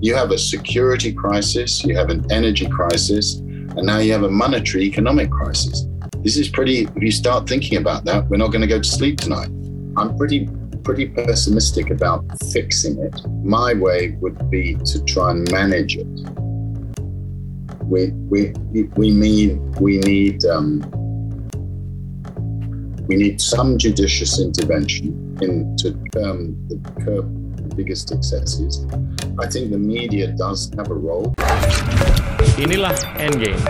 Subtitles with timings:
[0.00, 4.30] You have a security crisis, you have an energy crisis, and now you have a
[4.30, 5.86] monetary economic crisis.
[6.18, 8.88] This is pretty, if you start thinking about that, we're not going to go to
[8.88, 9.48] sleep tonight.
[9.96, 10.48] I'm pretty
[10.84, 13.14] pretty pessimistic about fixing it.
[13.42, 16.06] My way would be to try and manage it.
[17.82, 18.52] We we
[18.96, 20.80] we need we need um,
[23.08, 25.88] we need some judicious intervention in to
[26.22, 27.37] um, the curb
[27.78, 28.82] biggest excesses.
[29.38, 31.30] I think the media does have a role.
[32.58, 33.62] Inilah Endgame.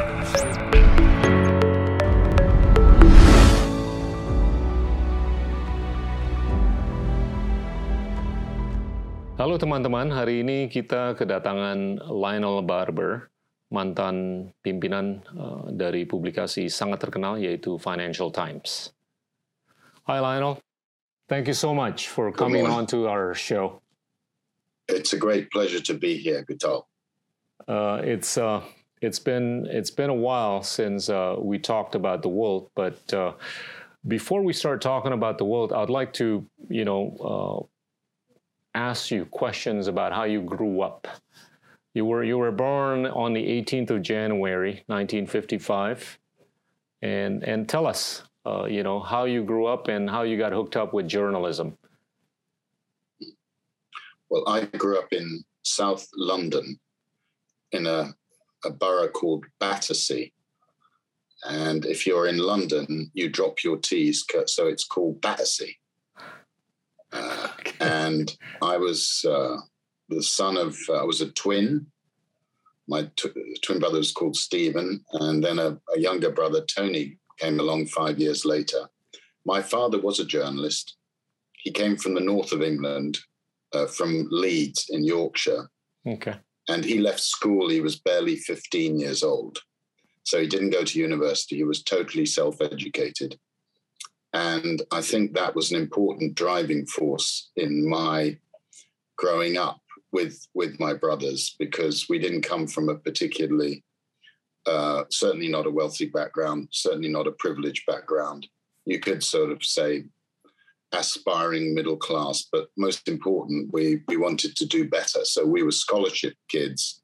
[9.36, 13.28] Halo teman-teman, hari ini kita kedatangan Lionel Barber,
[13.68, 18.90] mantan pimpinan uh, dari publikasi sangat terkenal yaitu Financial Times.
[20.08, 20.58] Hi Lionel,
[21.28, 23.84] thank you so much for coming on to our show.
[24.88, 26.80] It's a great pleasure to be here, Gita.
[27.66, 28.62] Uh, it's uh,
[29.02, 33.32] it's been it's been a while since uh, we talked about the world, but uh,
[34.06, 37.68] before we start talking about the world, I'd like to you know
[38.74, 41.06] uh, ask you questions about how you grew up.
[41.94, 46.18] You were you were born on the 18th of January, 1955,
[47.02, 50.52] and and tell us, uh, you know, how you grew up and how you got
[50.52, 51.76] hooked up with journalism.
[54.30, 56.78] Well, I grew up in South London,
[57.72, 58.14] in a,
[58.64, 60.32] a borough called Battersea.
[61.44, 65.76] And if you're in London, you drop your T's, so it's called Battersea.
[67.12, 67.48] Uh,
[67.80, 69.56] and I was uh,
[70.08, 71.86] the son of, uh, I was a twin.
[72.86, 77.86] My twin brother was called Stephen, and then a, a, younger brother, Tony, came along
[77.86, 78.88] five years later.
[79.44, 80.96] My father was a journalist.
[81.52, 83.18] He came from the north of England,
[83.72, 85.68] uh, from Leeds in Yorkshire.
[86.06, 86.34] Okay.
[86.68, 89.58] And he left school, he was barely 15 years old.
[90.24, 93.38] So he didn't go to university, he was totally self educated.
[94.34, 98.36] And I think that was an important driving force in my
[99.16, 99.80] growing up
[100.12, 103.84] with with my brothers because we didn't come from a particularly
[104.66, 108.46] uh, certainly not a wealthy background, certainly not a privileged background.
[108.84, 110.04] You could sort of say
[110.92, 115.24] aspiring middle class, but most important, we we wanted to do better.
[115.24, 117.02] So we were scholarship kids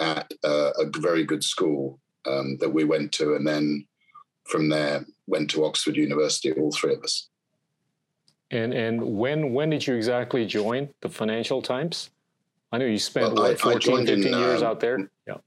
[0.00, 3.86] at uh, a very good school um, that we went to, and then
[4.44, 7.28] from there went to Oxford University, all three of us.
[8.50, 12.10] And and when when did you exactly join the Financial Times?
[12.70, 15.10] I know you spent well, what, 14, 15 in, years uh, out there.
[15.26, 15.38] Yeah.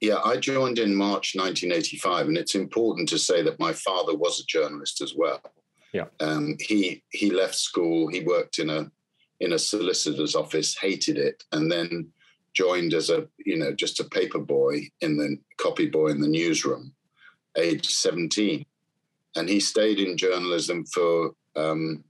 [0.00, 4.40] Yeah, I joined in March 1985, and it's important to say that my father was
[4.40, 5.40] a journalist as well.
[5.96, 6.06] Yeah.
[6.20, 8.08] Um, he he left school.
[8.08, 8.90] He worked in a
[9.40, 12.08] in a solicitor's office, hated it, and then
[12.54, 16.28] joined as a you know just a paper boy in the copy boy in the
[16.28, 16.92] newsroom,
[17.56, 18.64] age 17
[19.36, 22.02] and he stayed in journalism for um,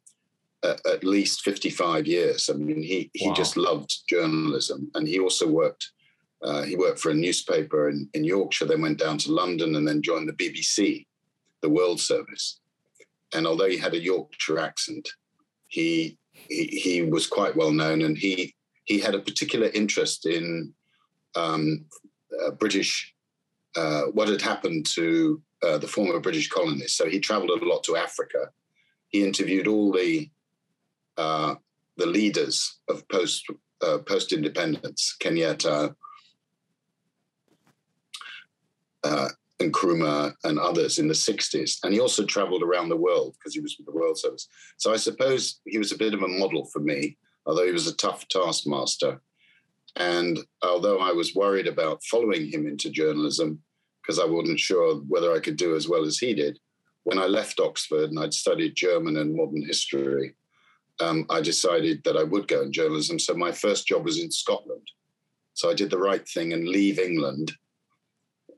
[0.63, 2.49] a, at least 55 years.
[2.49, 3.35] I mean, he, he wow.
[3.35, 4.91] just loved journalism.
[4.95, 5.91] And he also worked,
[6.43, 9.87] uh, he worked for a newspaper in, in Yorkshire, then went down to London and
[9.87, 11.07] then joined the BBC,
[11.63, 12.61] the World Service.
[13.37, 15.09] And although he had a Yorkshire accent,
[15.69, 18.55] he, he, he was quite well known and he,
[18.85, 20.73] he had a particular interest in
[21.35, 21.85] um,
[22.43, 23.15] uh, British,
[23.77, 26.95] uh, what had happened to uh, the former British colonies.
[26.95, 28.51] So he traveled a lot to Africa.
[29.09, 30.31] He interviewed all the
[31.17, 31.55] uh,
[31.97, 33.47] the leaders of post
[33.81, 35.95] uh, post independence, Kenyatta,
[39.61, 41.79] uh, Nkrumah, and others in the 60s.
[41.83, 44.49] And he also traveled around the world because he was with the World Service.
[44.77, 47.87] So I suppose he was a bit of a model for me, although he was
[47.87, 49.21] a tough taskmaster.
[49.97, 53.63] And although I was worried about following him into journalism,
[54.07, 56.59] because I wasn't sure whether I could do as well as he did.
[57.05, 60.35] When I left Oxford and I'd studied German and modern history,
[61.01, 63.19] um, I decided that I would go in journalism.
[63.19, 64.87] So my first job was in Scotland.
[65.55, 67.53] So I did the right thing and leave England,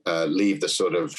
[0.08, 1.14] uh, leave the sort of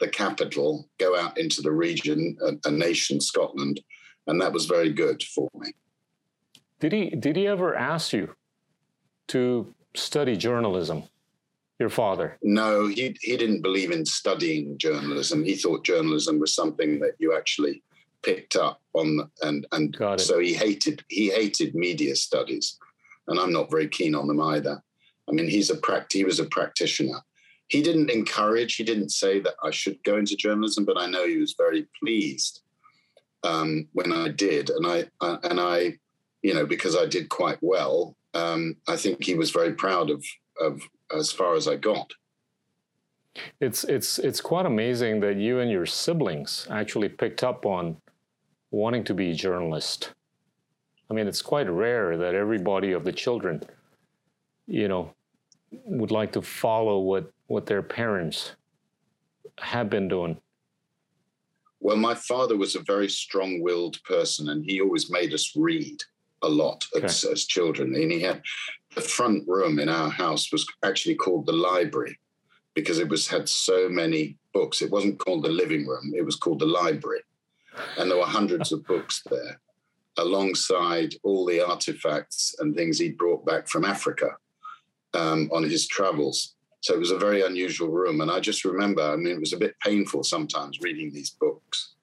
[0.00, 3.80] the capital, go out into the region, a, a nation, Scotland,
[4.26, 5.72] and that was very good for me.
[6.78, 8.34] Did he did he ever ask you
[9.28, 11.04] to study journalism?
[11.80, 12.38] your father?
[12.42, 15.42] No, he he didn't believe in studying journalism.
[15.42, 17.82] He thought journalism was something that you actually
[18.22, 22.78] picked up on, and and so he hated he hated media studies,
[23.26, 24.80] and I'm not very keen on them either.
[25.28, 27.22] I mean, he's a pract he was a practitioner.
[27.70, 28.76] He didn't encourage.
[28.76, 31.86] He didn't say that I should go into journalism, but I know he was very
[31.98, 32.62] pleased
[33.42, 35.98] um, when I did, and I, I and I,
[36.42, 40.24] you know, because I did quite well um, I think he was very proud of
[40.60, 40.82] of
[41.16, 42.10] as far as I got.
[43.60, 47.96] It's it's it's quite amazing that you and your siblings actually picked up on
[48.70, 50.12] wanting to be a journalist.
[51.10, 53.62] I mean, it's quite rare that everybody of the children,
[54.68, 55.12] you know,
[55.70, 58.52] would like to follow what what their parents
[59.58, 60.38] have been doing.
[61.80, 66.02] Well, my father was a very strong-willed person, and he always made us read
[66.42, 67.06] a lot okay.
[67.06, 67.94] as, as children.
[67.94, 68.42] And he had
[68.94, 72.18] the front room in our house was actually called the library
[72.74, 74.82] because it was had so many books.
[74.82, 77.22] It wasn't called the living room; it was called the library,
[77.98, 79.60] and there were hundreds of books there,
[80.18, 84.36] alongside all the artifacts and things he brought back from Africa
[85.14, 86.54] um, on his travels.
[86.82, 89.02] So it was a very unusual room, and I just remember.
[89.02, 91.94] I mean, it was a bit painful sometimes reading these books,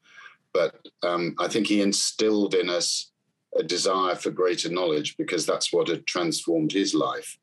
[0.54, 3.12] but um, I think he instilled in us
[3.58, 7.38] a desire for greater knowledge because that's what had transformed his life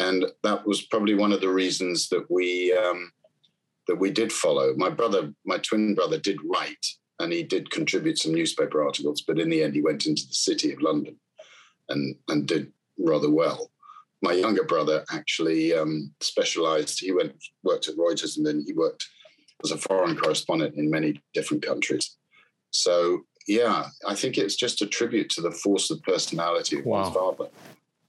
[0.00, 3.12] and that was probably one of the reasons that we um,
[3.86, 4.74] that we did follow.
[4.76, 6.86] My brother, my twin brother, did write,
[7.18, 9.22] and he did contribute some newspaper articles.
[9.22, 11.16] But in the end, he went into the city of London,
[11.88, 13.70] and and did rather well.
[14.22, 17.00] My younger brother actually um, specialised.
[17.00, 19.08] He went worked at Reuters, and then he worked
[19.64, 22.16] as a foreign correspondent in many different countries.
[22.70, 27.04] So yeah, I think it's just a tribute to the force of personality of wow.
[27.04, 27.46] his father.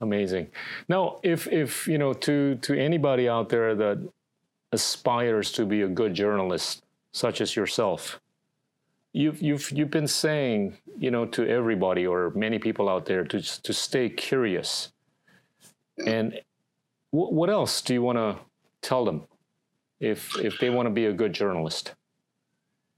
[0.02, 0.48] Amazing.
[0.90, 4.08] Now, if if you know to to anybody out there that
[4.72, 8.20] aspires to be a good journalist, such as yourself,
[9.14, 13.42] you've you've you've been saying you know to everybody or many people out there to
[13.62, 14.92] to stay curious.
[16.06, 16.40] And
[17.12, 18.40] w- what else do you want to
[18.82, 19.24] tell them
[20.00, 21.94] if if they want to be a good journalist?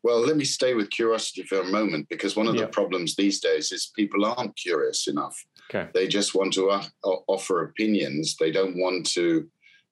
[0.03, 3.39] Well, let me stay with curiosity for a moment because one of the problems these
[3.39, 5.45] days is people aren't curious enough.
[5.73, 5.89] Okay.
[5.93, 8.35] They just want to uh, offer opinions.
[8.37, 9.47] They don't want to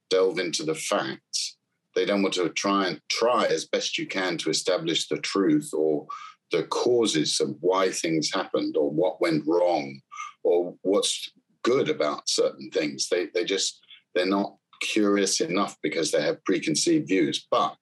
[0.10, 1.56] delve into the facts.
[1.96, 5.70] They don't want to try and try as best you can to establish the truth
[5.74, 6.08] or
[6.52, 10.02] the causes of why things happened or what went wrong
[10.44, 11.32] or what's
[11.64, 13.08] good about certain things.
[13.10, 13.80] They they just
[14.14, 17.48] they're not curious enough because they have preconceived views.
[17.50, 17.76] But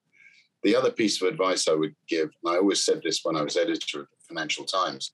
[0.62, 3.42] the other piece of advice I would give, and I always said this when I
[3.42, 5.12] was editor of the Financial Times,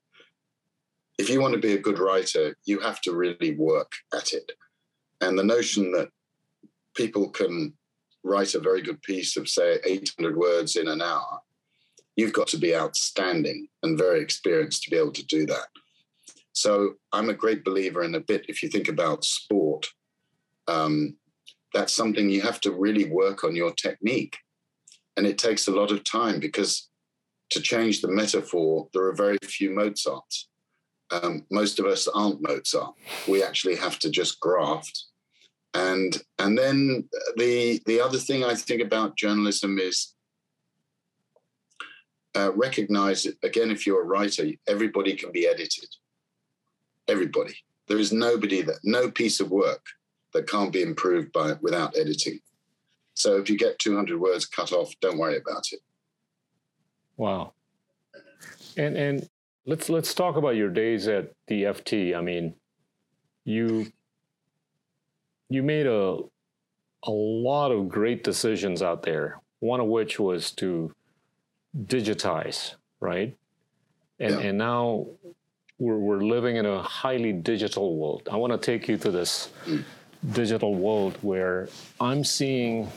[1.18, 4.50] if you want to be a good writer, you have to really work at it.
[5.20, 6.08] And the notion that
[6.94, 7.72] people can
[8.22, 11.40] write a very good piece of, say, 800 words in an hour,
[12.16, 15.68] you've got to be outstanding and very experienced to be able to do that.
[16.56, 19.86] So I'm a great believer in a bit, if you think about sport,
[20.66, 21.14] um,
[21.74, 24.38] that's something you have to really work on your technique.
[25.18, 26.88] And it takes a lot of time because
[27.50, 30.48] to change the metaphor, there are very few Mozarts.
[31.10, 32.94] Um, most of us aren't Mozart.
[33.28, 35.04] We actually have to just graft.
[35.74, 37.06] And and then
[37.36, 40.14] the the other thing I think about journalism is
[42.34, 45.90] uh, recognize again if you're a writer, everybody can be edited.
[47.08, 47.54] Everybody.
[47.88, 49.84] There is nobody that no piece of work
[50.32, 52.40] that can't be improved by without editing.
[53.14, 55.80] So if you get 200 words cut off, don't worry about it.
[57.16, 57.52] Wow.
[58.76, 59.28] And and
[59.64, 62.14] let's let's talk about your days at the FT.
[62.16, 62.54] I mean,
[63.44, 63.90] you
[65.48, 66.18] you made a
[67.04, 69.40] a lot of great decisions out there.
[69.60, 70.94] One of which was to
[71.84, 73.34] digitize, right?
[74.18, 74.40] And yeah.
[74.40, 75.06] and now
[75.78, 78.28] we're we're living in a highly digital world.
[78.30, 79.50] I want to take you to this
[80.32, 81.68] digital world where
[82.00, 82.90] I'm seeing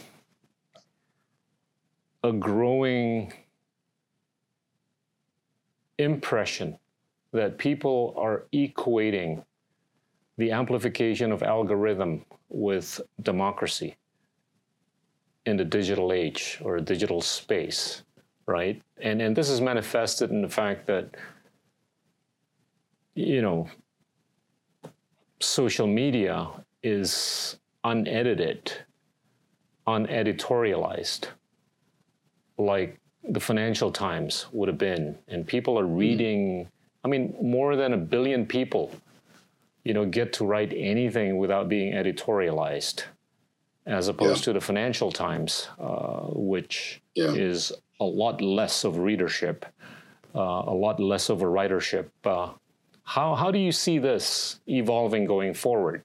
[2.23, 3.33] a growing
[5.97, 6.77] impression
[7.31, 9.43] that people are equating
[10.37, 13.97] the amplification of algorithm with democracy
[15.45, 18.03] in the digital age or digital space,
[18.45, 18.81] right?
[19.01, 21.15] And and this is manifested in the fact that
[23.19, 23.69] you know
[25.41, 26.47] social media
[26.83, 28.71] is unedited,
[29.87, 31.27] uneditorialized
[32.57, 35.95] like the Financial Times would have been, and people are hmm.
[35.95, 36.67] reading.
[37.03, 38.91] I mean, more than a billion people,
[39.83, 43.03] you know, get to write anything without being editorialized,
[43.85, 44.45] as opposed yeah.
[44.45, 47.31] to the Financial Times, uh, which yeah.
[47.31, 47.71] is
[48.01, 49.65] a lot less of readership,
[50.35, 52.07] uh, a lot less of a writership.
[52.25, 52.51] Uh,
[53.09, 56.03] how how do you see this evolving going forward?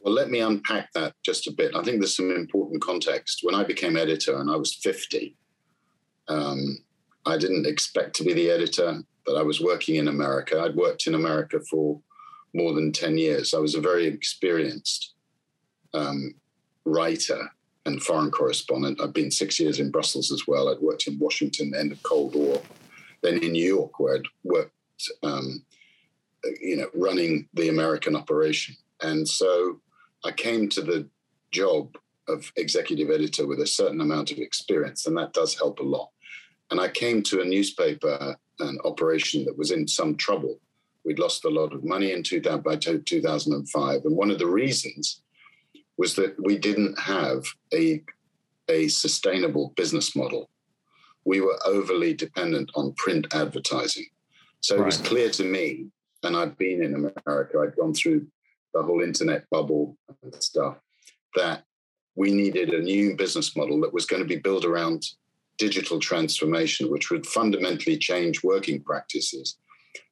[0.00, 1.74] Well, let me unpack that just a bit.
[1.74, 3.40] I think there's some important context.
[3.42, 5.34] When I became editor and I was 50,
[6.28, 6.78] um,
[7.26, 10.60] I didn't expect to be the editor, but I was working in America.
[10.60, 12.00] I'd worked in America for
[12.54, 13.54] more than 10 years.
[13.54, 15.14] I was a very experienced
[15.94, 16.32] um,
[16.84, 17.50] writer
[17.86, 19.00] and foreign correspondent.
[19.00, 20.68] I've been six years in Brussels as well.
[20.68, 22.62] I'd worked in Washington, end of Cold War,
[23.22, 24.72] then in New York, where I'd worked,
[25.22, 25.64] um,
[26.60, 28.76] you know, running the American operation.
[29.00, 29.80] And so
[30.24, 31.08] I came to the
[31.52, 31.96] job
[32.28, 36.10] of executive editor with a certain amount of experience, and that does help a lot.
[36.70, 40.60] And I came to a newspaper, an operation that was in some trouble.
[41.04, 44.04] We'd lost a lot of money in 2000, by 2005.
[44.04, 45.22] And one of the reasons
[45.96, 48.02] was that we didn't have a,
[48.68, 50.50] a sustainable business model.
[51.24, 54.06] We were overly dependent on print advertising.
[54.60, 54.82] So right.
[54.82, 55.86] it was clear to me,
[56.22, 58.26] and I'd been in America, I'd gone through
[58.74, 60.76] the whole internet bubble and stuff,
[61.36, 61.64] that
[62.16, 65.04] we needed a new business model that was going to be built around
[65.56, 69.58] digital transformation, which would fundamentally change working practices,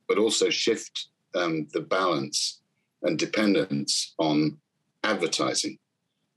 [0.09, 2.61] but also shift um, the balance
[3.03, 4.57] and dependence on
[5.05, 5.79] advertising.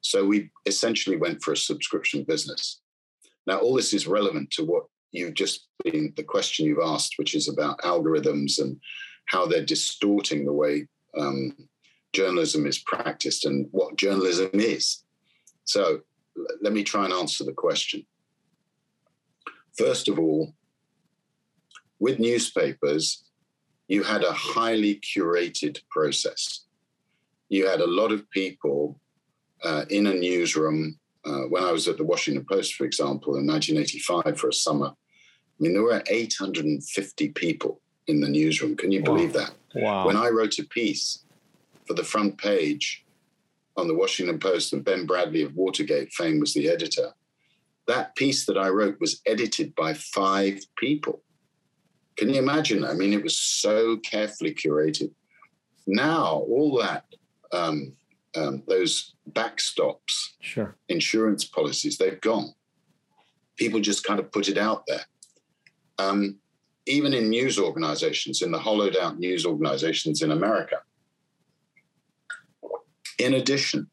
[0.01, 2.81] So we essentially went for a subscription business.
[3.45, 7.35] Now, all this is relevant to what you've just been the question you've asked, which
[7.35, 8.79] is about algorithms and
[9.25, 10.87] how they're distorting the way
[11.17, 11.55] um,
[12.13, 15.03] journalism is practiced and what journalism is.
[15.65, 16.01] So
[16.61, 18.05] let me try and answer the question.
[19.77, 20.53] First of all,
[21.99, 23.23] with newspapers,
[23.87, 26.65] you had a highly curated process.
[27.49, 28.99] You had a lot of people
[29.63, 30.99] uh, in a newsroom.
[31.29, 34.87] Uh, when I was at the Washington Post, for example, in 1985 for a summer,
[34.87, 34.95] I
[35.59, 38.75] mean, there were 850 people in the newsroom.
[38.75, 39.05] Can you wow.
[39.05, 39.51] believe that?
[39.75, 40.07] Wow.
[40.07, 41.23] When I wrote a piece
[41.85, 43.05] for the front page
[43.77, 47.13] on the Washington Post, and Ben Bradlee of Watergate fame was the editor.
[47.87, 51.21] That piece that I wrote was edited by five people.
[52.17, 52.83] Can you imagine?
[52.83, 55.11] I mean, it was so carefully curated.
[55.87, 57.05] Now, all that,
[57.51, 57.93] um,
[58.35, 60.75] um, those backstops, sure.
[60.87, 62.53] insurance policies, they've gone.
[63.57, 65.05] People just kind of put it out there.
[65.97, 66.37] Um,
[66.85, 70.77] even in news organizations, in the hollowed out news organizations in America,
[73.17, 73.89] in addition,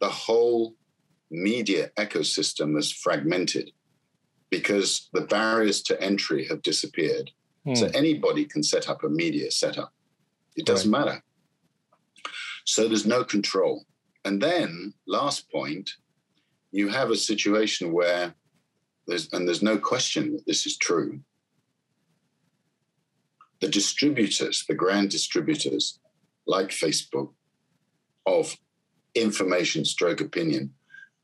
[0.00, 0.74] the whole
[1.30, 3.70] media ecosystem is fragmented
[4.50, 7.30] because the barriers to entry have disappeared.
[7.66, 7.76] Mm.
[7.76, 9.92] So anybody can set up a media setup.
[10.56, 11.06] It doesn't right.
[11.06, 11.22] matter.
[12.66, 13.86] So there's no control.
[14.24, 15.88] And then, last point,
[16.72, 18.34] you have a situation where
[19.06, 21.20] there's, and there's no question that this is true.
[23.60, 26.00] The distributors, the grand distributors
[26.46, 27.30] like Facebook,
[28.26, 28.56] of
[29.14, 30.74] information stroke opinion,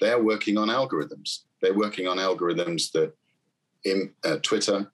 [0.01, 1.41] they're working on algorithms.
[1.61, 3.13] They're working on algorithms that
[3.85, 4.93] in uh, Twitter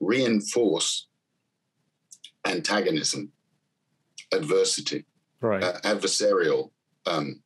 [0.00, 1.08] reinforce
[2.44, 3.32] antagonism,
[4.32, 5.04] adversity,
[5.40, 5.62] right.
[5.62, 6.70] uh, adversarial
[7.06, 7.40] um,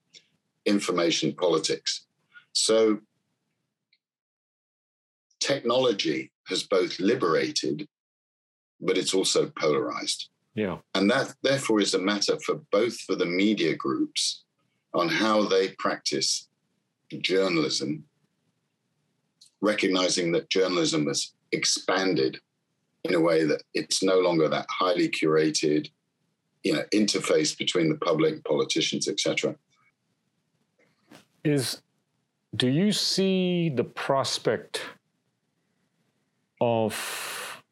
[0.66, 2.06] information politics.
[2.52, 3.00] So
[5.40, 7.88] technology has both liberated,
[8.80, 10.28] but it's also polarized.
[10.54, 10.78] Yeah.
[10.94, 14.44] And that therefore is a matter for both for the media groups
[14.94, 16.48] on how they practice
[17.20, 18.04] journalism,
[19.60, 22.38] recognizing that journalism has expanded
[23.04, 25.90] in a way that it's no longer that highly curated,
[26.62, 29.56] you know, interface between the public, politicians, etc.
[31.44, 31.82] Is
[32.54, 34.82] do you see the prospect
[36.60, 37.62] of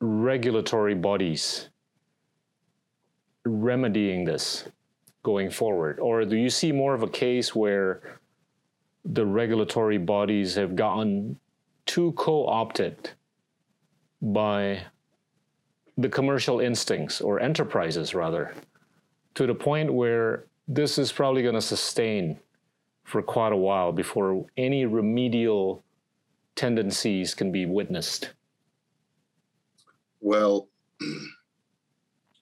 [0.00, 1.68] regulatory bodies
[3.44, 4.68] remedying this
[5.22, 5.98] going forward?
[5.98, 8.20] Or do you see more of a case where
[9.04, 11.38] the regulatory bodies have gotten
[11.84, 13.10] too co opted
[14.22, 14.82] by
[15.96, 18.54] the commercial instincts or enterprises, rather,
[19.34, 22.38] to the point where this is probably going to sustain
[23.04, 25.82] for quite a while before any remedial
[26.56, 28.32] tendencies can be witnessed?
[30.20, 30.68] Well,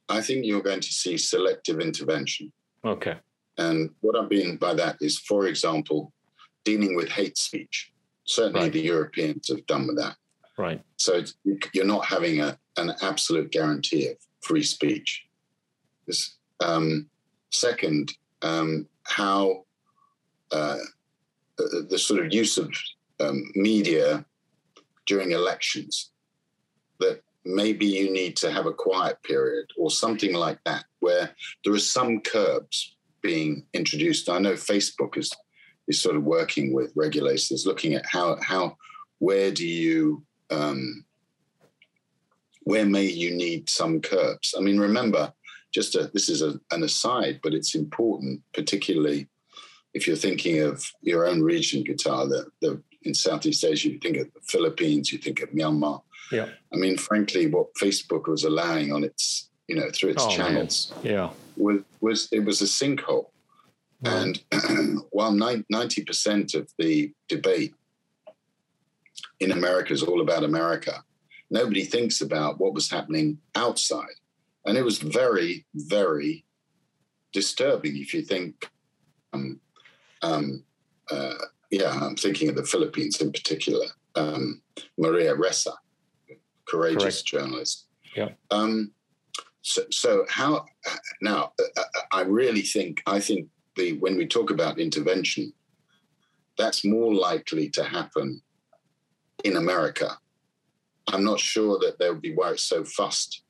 [0.09, 2.53] I think you're going to see selective intervention.
[2.85, 3.17] Okay.
[3.59, 6.13] And what I mean by that is, for example,
[6.65, 7.93] dealing with hate speech.
[8.25, 8.73] Certainly right.
[8.73, 10.17] the Europeans have done with that.
[10.57, 10.81] Right.
[10.97, 11.23] So
[11.73, 15.27] you're not having a, an absolute guarantee of free speech.
[16.07, 17.09] This, um,
[17.51, 19.65] second, um, how
[20.53, 20.79] uh,
[21.57, 22.73] the, the, sort of use of
[23.21, 24.25] um, media
[25.07, 26.11] during elections
[27.01, 31.35] that maybe you need to have a quiet period or something like that, where
[31.65, 34.29] there are some curbs being introduced.
[34.29, 35.33] I know Facebook is
[35.87, 38.77] is sort of working with regulators, looking at how how
[39.19, 41.05] where do you um,
[42.63, 44.55] where may you need some curbs?
[44.57, 45.33] I mean, remember,
[45.73, 49.29] just a, this is a, an aside, but it's important, particularly
[49.95, 54.17] if you're thinking of your own region, Gita, the, the, in Southeast Asia, you think
[54.17, 56.03] of the Philippines, you think of Myanmar.
[56.33, 56.49] Yeah.
[56.73, 60.93] I mean, frankly, what Facebook was allowing on its, you know, through its oh, channels,
[61.03, 61.15] man.
[61.15, 63.27] yeah, was was it was a sinkhole.
[64.05, 64.41] Right.
[64.53, 67.75] And while ninety percent of the debate
[69.41, 71.03] in America is all about America,
[71.50, 74.17] nobody thinks about what was happening outside,
[74.64, 76.45] and it was very, very
[77.33, 77.97] disturbing.
[77.97, 78.71] If you think
[79.33, 79.61] um,
[80.23, 80.64] um,
[81.11, 81.35] uh,
[81.71, 83.87] yeah, I'm thinking of the Philippines in particular.
[84.14, 84.62] Um,
[84.97, 85.73] Maria Ressa,
[86.69, 87.26] courageous Correct.
[87.26, 87.87] journalist.
[88.17, 88.31] Yeah.
[88.50, 88.93] Um,
[89.62, 90.64] so, so how
[91.21, 91.53] now?
[91.61, 95.53] Uh, uh, I really think I think the when we talk about intervention,
[96.57, 98.41] that's more likely to happen
[99.45, 100.19] in America.
[101.09, 103.43] I'm not sure that they'll be it's so fussed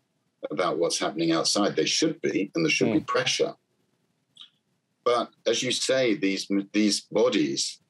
[0.50, 1.76] about what's happening outside.
[1.76, 2.94] They should be, and there should mm.
[2.94, 3.04] be hmm.
[3.04, 3.54] pressure.
[5.04, 7.80] But as you say, these these bodies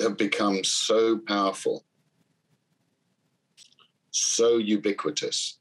[0.00, 1.84] have become so powerful,
[4.10, 5.58] so ubiquitous.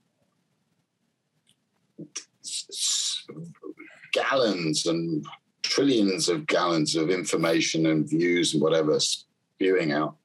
[4.13, 5.25] Gallons and
[5.63, 10.15] trillions of gallons of information and views and whatever spewing out.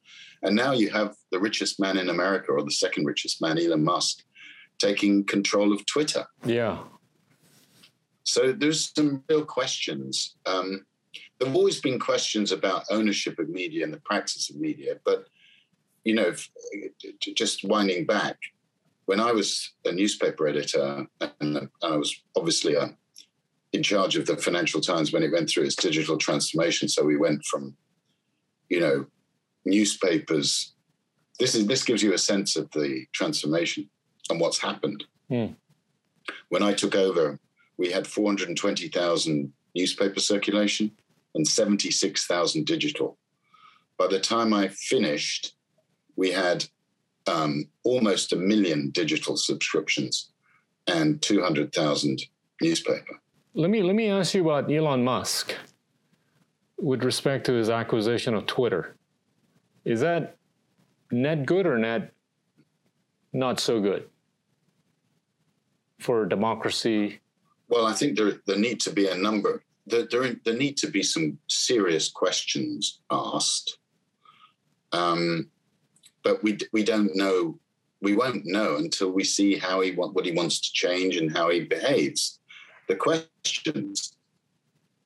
[0.42, 3.84] And now you have the richest man in America, or the second richest man, Elon
[3.84, 4.24] Musk,
[4.78, 6.26] taking control of Twitter.
[6.44, 6.78] Yeah.
[8.24, 10.36] So there's some real questions.
[10.46, 10.84] Um,
[11.38, 15.26] there have always been questions about ownership of media and the practice of media, but
[16.04, 16.34] you know,
[17.36, 18.36] just winding back,
[19.06, 21.06] when I was a newspaper editor,
[21.40, 22.88] and I was obviously a, uh,
[23.72, 26.88] in charge of the Financial Times when it went through its digital transformation.
[26.88, 27.74] So we went from,
[28.68, 29.06] you know,
[29.64, 30.72] newspapers.
[31.38, 33.88] This is this gives you a sense of the transformation
[34.30, 35.04] and what's happened.
[35.30, 35.56] Mm.
[36.48, 37.38] When I took over
[37.82, 40.92] we had 420,000 newspaper circulation
[41.34, 43.18] and 76,000 digital.
[43.98, 45.54] By the time I finished,
[46.16, 46.64] we had
[47.26, 50.30] um, almost a million digital subscriptions
[50.86, 52.22] and 200,000
[52.60, 53.20] newspaper.
[53.54, 55.54] Let me let me ask you about Elon Musk
[56.78, 58.96] with respect to his acquisition of Twitter.
[59.84, 60.36] Is that
[61.10, 62.12] net good or net
[63.32, 64.08] not so good
[65.98, 67.20] for democracy
[67.72, 69.64] well, I think there there need to be a number.
[69.86, 73.78] There, there, there need to be some serious questions asked.
[74.92, 75.48] Um,
[76.22, 77.58] but we we don't know.
[78.02, 81.48] We won't know until we see how he what he wants to change and how
[81.48, 82.40] he behaves.
[82.88, 84.18] The questions.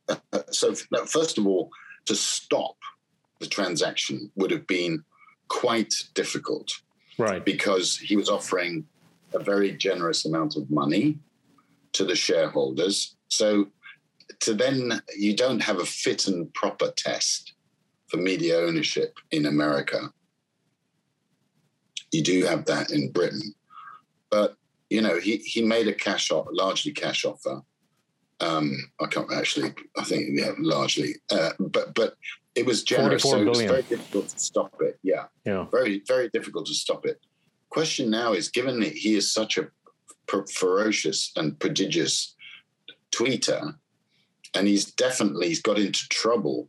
[0.08, 0.16] Uh,
[0.50, 0.74] so
[1.06, 1.70] first of all,
[2.06, 2.76] to stop
[3.40, 5.04] the transaction would have been
[5.48, 6.72] quite difficult,
[7.18, 7.44] right?
[7.44, 8.86] Because he was offering
[9.34, 11.18] a very generous amount of money
[11.92, 13.16] to the shareholders.
[13.28, 13.68] So
[14.40, 17.54] to then you don't have a fit and proper test
[18.08, 20.12] for media ownership in America.
[22.12, 23.54] You do have that in Britain,
[24.30, 24.56] but
[24.90, 27.62] you know he he made a cash offer, largely cash offer.
[28.40, 29.74] Um, I can't actually.
[29.96, 32.14] I think yeah, largely, uh, but but
[32.56, 34.98] it was generous, so it was very difficult to stop it.
[35.02, 37.20] Yeah, yeah, very very difficult to stop it.
[37.68, 39.68] Question now is, given that he is such a
[40.26, 42.34] ferocious and prodigious
[43.14, 43.76] tweeter,
[44.54, 46.68] and he's definitely he's got into trouble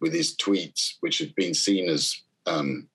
[0.00, 2.14] with his tweets, which have been seen as
[2.46, 2.88] um,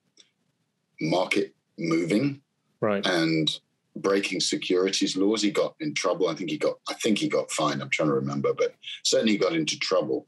[1.02, 2.42] market moving,
[2.82, 3.60] right, and
[3.96, 5.42] breaking securities laws.
[5.42, 6.28] He got in trouble.
[6.28, 6.76] I think he got.
[6.88, 7.82] I think he got fined.
[7.82, 10.28] I'm trying to remember, but certainly he got into trouble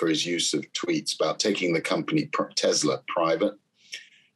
[0.00, 3.54] for his use of tweets about taking the company Tesla private.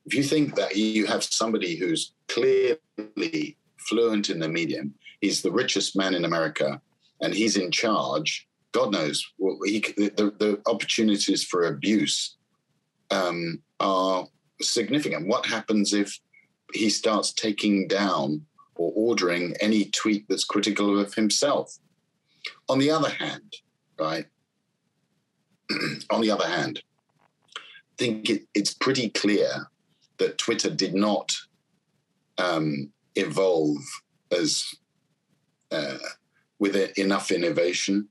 [0.07, 3.57] If you think that you have somebody who's clearly
[3.89, 4.95] fluent in the medium.
[5.21, 6.81] He's the richest man in America,
[7.21, 8.49] and he's in charge.
[8.73, 12.37] God knows well, he, the, the opportunities for abuse
[13.11, 14.27] um, are
[14.61, 15.29] significant.
[15.29, 16.19] What happens if
[16.73, 18.43] he starts taking down
[18.75, 21.79] or ordering any tweet that's critical of himself?
[22.69, 23.55] On the other hand,
[23.99, 24.27] right?
[26.11, 26.83] on the other hand,
[27.57, 27.61] I
[27.99, 29.69] think it, it's pretty clear
[30.19, 31.33] that Twitter did not
[32.39, 33.79] um, evolve
[34.31, 34.75] as
[35.71, 35.99] uh,
[36.59, 38.09] with enough innovation.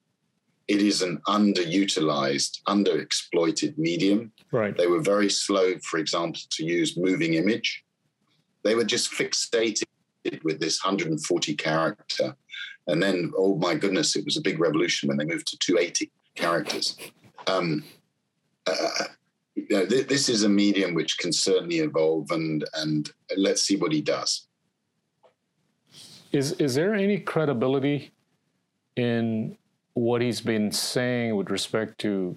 [0.68, 4.32] It is an underutilized, underexploited medium.
[4.52, 4.76] Right.
[4.78, 7.84] They were very slow, for example, to use moving image.
[8.64, 9.84] They were just fixated
[10.44, 12.36] with this 140 character.
[12.88, 16.12] And then, oh my goodness, it was a big revolution when they moved to 280
[16.36, 16.98] characters.
[17.48, 17.84] Um,
[18.66, 19.06] uh,
[19.56, 23.76] you know, th- this is a medium which can certainly evolve, and and let's see
[23.76, 24.48] what he does.
[26.32, 28.12] is is there any credibility
[28.96, 29.58] in
[29.94, 32.36] what he's been saying with respect to,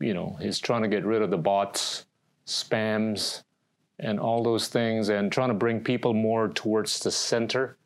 [0.00, 2.06] you know, he's trying to get rid of the bots,
[2.46, 3.42] spams,
[3.98, 7.76] and all those things, and trying to bring people more towards the center,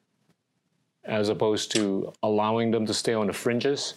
[1.05, 3.95] as opposed to allowing them to stay on the fringes?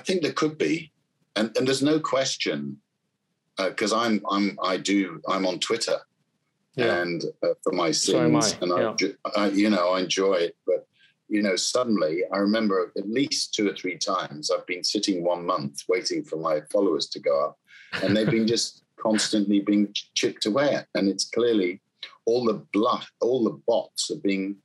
[0.00, 0.92] I think there could be,
[1.36, 2.78] and and there's no question
[3.58, 5.98] because uh, I'm I'm I do I'm on Twitter,
[6.74, 7.02] yeah.
[7.02, 9.12] and uh, for my sins, so and I, yeah.
[9.36, 10.86] I, you know I enjoy it, but
[11.28, 15.44] you know suddenly I remember at least two or three times I've been sitting one
[15.44, 17.58] month waiting for my followers to go up,
[18.02, 21.82] and they've been just constantly being chipped away at, and it's clearly
[22.24, 24.56] all the blood, all the bots are being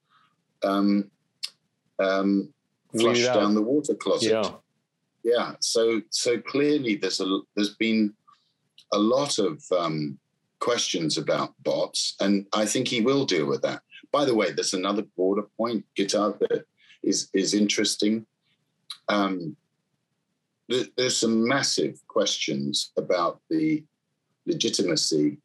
[0.64, 1.12] um,
[2.00, 2.54] um,
[2.98, 4.32] flushed down the water closet.
[4.32, 4.52] Yeah.
[5.26, 8.14] Yeah, so so clearly there's a there's been
[8.94, 10.20] a lot of um,
[10.60, 13.82] questions about bots, and I think he will deal with that.
[14.12, 16.66] By the way, there's another broader point, Gita, that
[17.02, 18.28] is is interesting.
[19.10, 19.58] Um,
[20.70, 23.84] there's some massive questions about the
[24.46, 25.40] legitimacy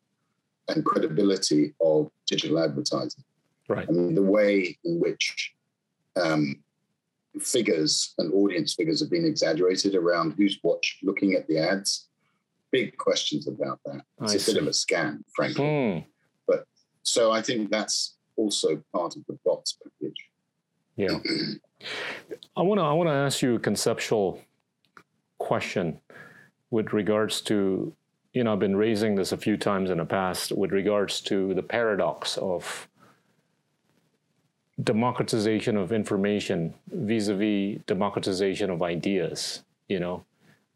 [0.68, 3.24] and credibility of digital advertising.
[3.66, 3.86] Right.
[3.88, 5.54] I mean, the way in which
[6.16, 6.62] um,
[7.38, 12.08] figures and audience figures have been exaggerated around who's watched looking at the ads
[12.70, 14.02] big questions about that.
[14.22, 14.52] It's I a see.
[14.52, 15.64] bit of a scam, frankly.
[15.64, 15.98] Hmm.
[16.46, 16.66] But
[17.02, 20.28] so I think that's also part of the bots package.
[20.96, 21.18] Yeah.
[22.56, 24.40] I want to I want to ask you a conceptual
[25.38, 26.00] question
[26.70, 27.94] with regards to
[28.32, 31.54] you know I've been raising this a few times in the past with regards to
[31.54, 32.88] the paradox of
[34.82, 40.24] democratization of information vis-a-vis democratization of ideas you know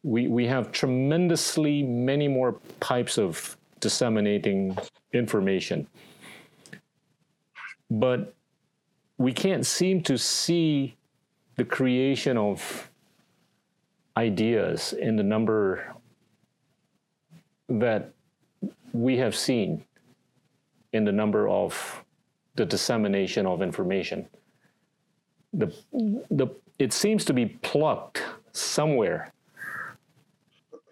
[0.05, 4.77] we, we have tremendously many more types of disseminating
[5.13, 5.87] information.
[7.91, 8.35] But
[9.19, 10.97] we can't seem to see
[11.57, 12.91] the creation of
[14.17, 15.95] ideas in the number
[17.69, 18.13] that
[18.93, 19.85] we have seen
[20.93, 22.04] in the number of
[22.57, 24.27] the dissemination of information.
[25.53, 25.75] The,
[26.31, 29.33] the, it seems to be plucked somewhere.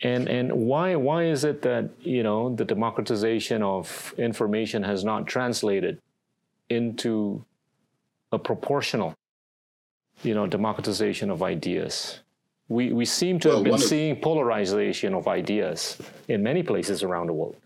[0.05, 5.29] And and why why is it that you know the democratization of information has not
[5.29, 6.01] translated
[6.69, 7.45] into
[8.33, 9.15] a proportional
[10.25, 12.19] you know democratization of ideas?
[12.69, 17.29] We we seem to well, have been seeing polarization of ideas in many places around
[17.29, 17.57] the world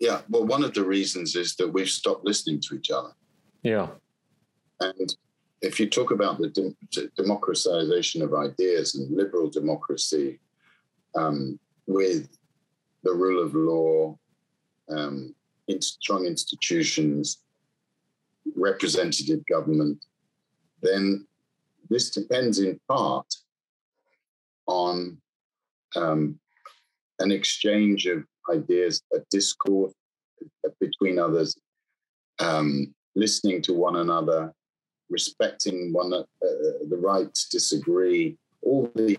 [0.00, 3.12] yeah well one of the reasons is that we've stopped listening to each other.
[3.62, 3.88] Yeah.
[4.80, 5.14] And
[5.60, 10.40] if you talk about the de- democratization of ideas and liberal democracy
[11.16, 12.28] um, with
[13.02, 14.16] the rule of law,
[14.88, 15.34] um,
[15.66, 17.42] in strong institutions,
[18.56, 20.04] representative government,
[20.82, 21.26] then
[21.90, 23.26] this depends in part
[24.66, 25.18] on
[25.96, 26.38] um,
[27.18, 29.92] an exchange of ideas, a discourse
[30.80, 31.56] between others,
[32.38, 34.52] um, listening to one another,
[35.10, 36.24] respecting one uh,
[36.88, 38.36] the right to disagree.
[38.62, 39.18] All these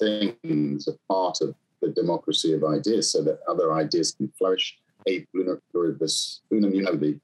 [0.00, 4.78] things are part of the democracy of ideas so that other ideas can flourish.
[5.06, 5.26] A
[5.70, 7.20] pluribus unum, you know, the,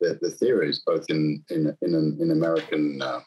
[0.00, 3.18] the, the theories, both in, in, in, in American uh,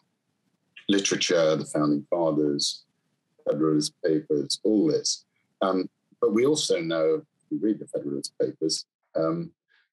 [0.87, 2.85] literature, the founding fathers,
[3.45, 5.25] Federalist Papers, all this.
[5.61, 5.89] Um,
[6.21, 9.51] but we also know, if you read the Federalist Papers, um,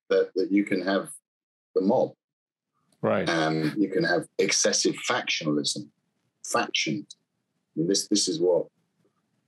[0.09, 1.09] that, that you can have
[1.75, 2.13] the mob.
[3.03, 3.29] Right.
[3.29, 5.89] And you can have excessive factionalism,
[6.45, 7.17] factions.
[7.77, 8.67] this, this is what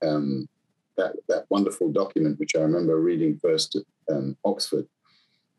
[0.03, 0.49] um,
[0.97, 3.83] that, that wonderful document, which I remember reading first at
[4.15, 4.87] um, Oxford,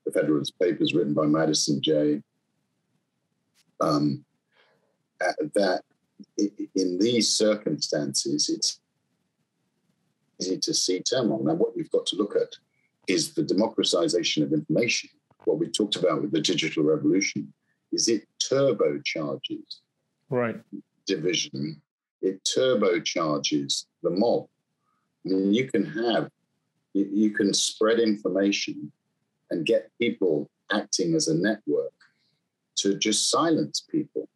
[0.05, 2.21] the Federalist Papers written by Madison Jay,
[3.81, 4.23] um,
[5.21, 5.81] uh, that
[6.37, 8.78] in these circumstances, it's
[10.39, 11.43] easy to see turmoil.
[11.43, 12.55] Now, what we've got to look at
[13.07, 15.09] is the democratization of information.
[15.45, 17.53] What we talked about with the digital revolution
[17.91, 19.79] is it turbocharges
[20.29, 20.57] right
[21.07, 21.81] division
[22.21, 24.47] it turbocharges the mob.
[25.25, 26.29] I mean, you can have,
[26.93, 28.91] you, you can spread information
[29.51, 31.93] and get people acting as a network
[32.77, 34.27] to just silence people.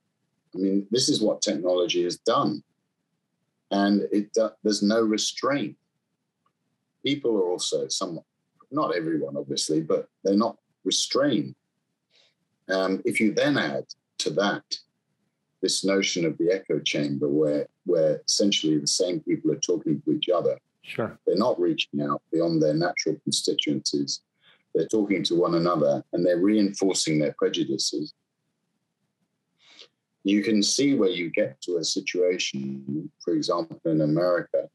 [0.55, 2.63] I mean, this is what technology has done.
[3.71, 5.75] And it uh, there's no restraint.
[7.05, 8.19] People are also some,
[8.71, 11.55] not everyone, obviously, but they're not restrained.
[12.69, 13.85] Um, if you then add
[14.19, 14.63] to that
[15.63, 20.11] this notion of the echo chamber where where essentially the same people are talking to
[20.11, 20.57] each other.
[20.83, 21.17] Sure.
[21.25, 24.21] They're not reaching out beyond their natural constituencies.
[24.75, 28.13] they're talking to one another, and they're reinforcing their prejudices.
[30.23, 34.69] You can see where you get to a situation, for example, in America,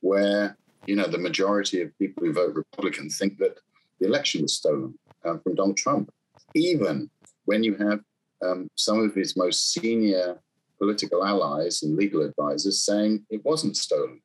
[0.00, 3.58] where you know the majority of people who vote Republican think that
[4.00, 6.10] the election was stolen uh, from Donald Trump,
[6.54, 7.10] even
[7.44, 8.00] when you have
[8.44, 10.38] um, some of his most senior
[10.78, 14.20] political allies and legal advisors saying it wasn't stolen.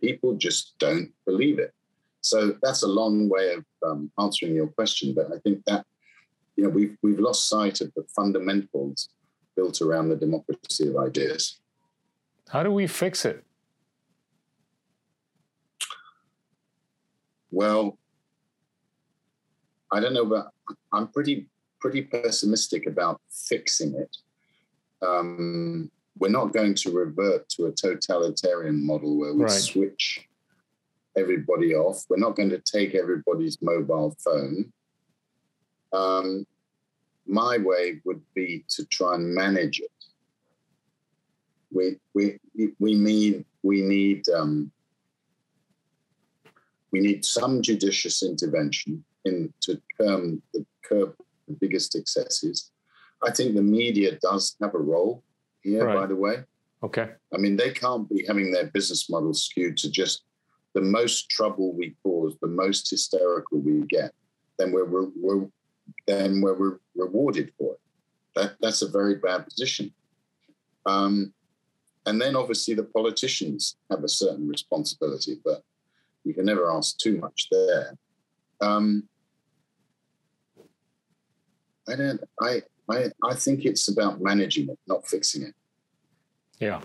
[0.00, 1.72] People just don't believe it.
[2.20, 5.84] So that's a long way of um, answering your question, but I think that
[6.56, 9.08] you know we've we've lost sight of the fundamentals
[9.56, 11.60] built around the democracy of ideas.
[12.48, 13.44] How do we fix it?
[17.54, 17.96] Well,
[19.92, 20.50] I don't know, but
[20.92, 21.46] I'm pretty
[21.80, 24.16] pretty pessimistic about fixing it.
[25.06, 25.88] Um,
[26.18, 29.50] we're not going to revert to a totalitarian model where we right.
[29.52, 30.26] switch
[31.16, 32.04] everybody off.
[32.08, 34.72] We're not going to take everybody's mobile phone.
[35.92, 36.46] Um,
[37.24, 39.92] my way would be to try and manage it.
[41.70, 42.40] We we
[42.80, 44.72] we need we need um,
[46.94, 51.12] we need some judicious intervention in to curb the curb
[51.48, 52.70] the biggest excesses.
[53.26, 55.24] I think the media does have a role
[55.62, 55.96] here, right.
[55.96, 56.36] by the way.
[56.84, 57.08] Okay.
[57.34, 60.22] I mean, they can't be having their business model skewed to just
[60.74, 64.12] the most trouble we cause, the most hysterical we get,
[64.56, 65.48] then we're, we're, we're
[66.06, 67.80] then we're, we're rewarded for it.
[68.36, 69.92] That, that's a very bad position.
[70.86, 71.34] Um,
[72.06, 75.64] and then obviously the politicians have a certain responsibility, but
[76.24, 77.96] you can never ask too much there.
[78.60, 79.04] Um,
[81.88, 82.20] I don't.
[82.40, 85.54] I I, I think it's about managing it, not fixing it.
[86.58, 86.80] Yeah.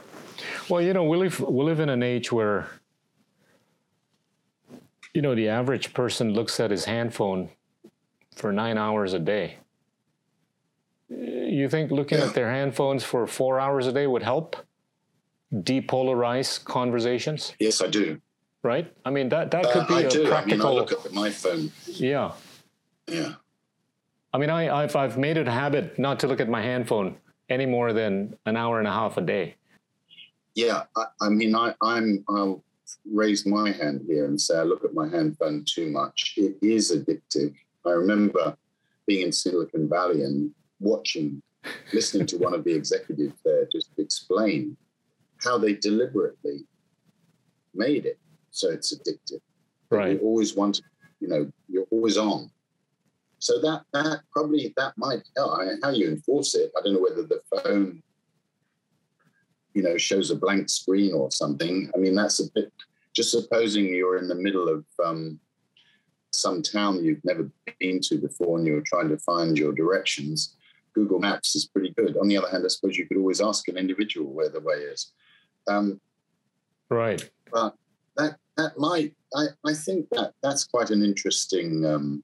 [0.70, 2.68] Well, you know, we live we live in an age where
[5.14, 7.50] you know the average person looks at his handphone
[8.36, 9.58] for nine hours a day.
[11.10, 12.26] You think looking yeah.
[12.26, 14.56] at their handphones for four hours a day would help
[15.52, 17.54] depolarize conversations?
[17.60, 18.22] Yes, I do.
[18.64, 18.94] Right?
[19.06, 20.28] I mean that that could uh, be I a do.
[20.28, 20.68] practical.
[20.68, 21.72] I, mean, I look at my phone.
[21.86, 22.32] Yeah.
[23.08, 23.34] Yeah.
[24.34, 27.18] I mean, I, have I've made it a habit not to look at my handphone
[27.50, 29.56] any more than an hour and a half a day.
[30.54, 32.64] Yeah, I, I mean, I, I'm I'll
[33.12, 36.36] raise my hand here and say I look at my handphone too much.
[36.38, 37.56] It is addictive.
[37.86, 38.56] I remember
[39.08, 41.42] being in Silicon Valley and watching,
[41.94, 44.78] listening to one of the executives there just explain
[45.44, 46.66] how they deliberately
[47.74, 48.20] made it
[48.60, 49.42] so it's addictive.
[49.90, 50.14] Right.
[50.14, 50.84] You always want, to,
[51.20, 52.52] you know, you're always on.
[53.40, 55.62] So that that probably that might help.
[55.82, 56.72] how you enforce it.
[56.78, 58.04] I don't know whether the phone,
[59.74, 61.90] you know, shows a blank screen or something.
[61.96, 62.72] I mean, that's a bit.
[63.14, 65.40] Just supposing you're in the middle of um,
[66.32, 70.56] some town you've never been to before and you're trying to find your directions.
[70.94, 72.18] Google Maps is pretty good.
[72.18, 74.76] On the other hand, I suppose you could always ask an individual where the way
[74.76, 75.12] is.
[75.68, 76.00] Um,
[76.90, 77.30] right.
[77.52, 77.76] But
[78.18, 79.14] that that might.
[79.36, 82.24] I, I think that that's quite an interesting um,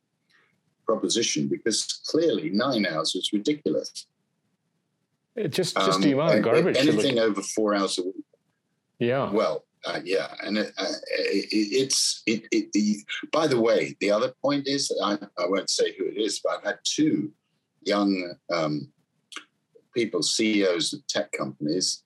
[0.85, 4.07] proposition because clearly nine hours was ridiculous.
[5.35, 6.77] It just just um, the amount of garbage.
[6.77, 8.25] Anything over four hours a week.
[8.99, 9.29] Yeah.
[9.31, 12.97] Well, uh, yeah, and it, uh, it, it's it, it, the.
[13.31, 16.57] By the way, the other point is I, I won't say who it is, but
[16.57, 17.31] I've had two
[17.83, 18.91] young um,
[19.93, 22.03] people, CEOs of tech companies,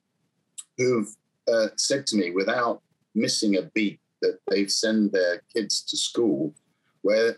[0.76, 1.08] who've
[1.50, 2.82] uh, said to me without
[3.14, 6.54] missing a beat that they send their kids to school
[7.02, 7.36] where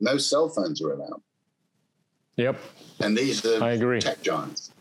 [0.00, 1.22] no cell phones are allowed.
[2.36, 2.58] Yep.
[3.00, 4.00] And these are I agree.
[4.00, 4.72] tech giants.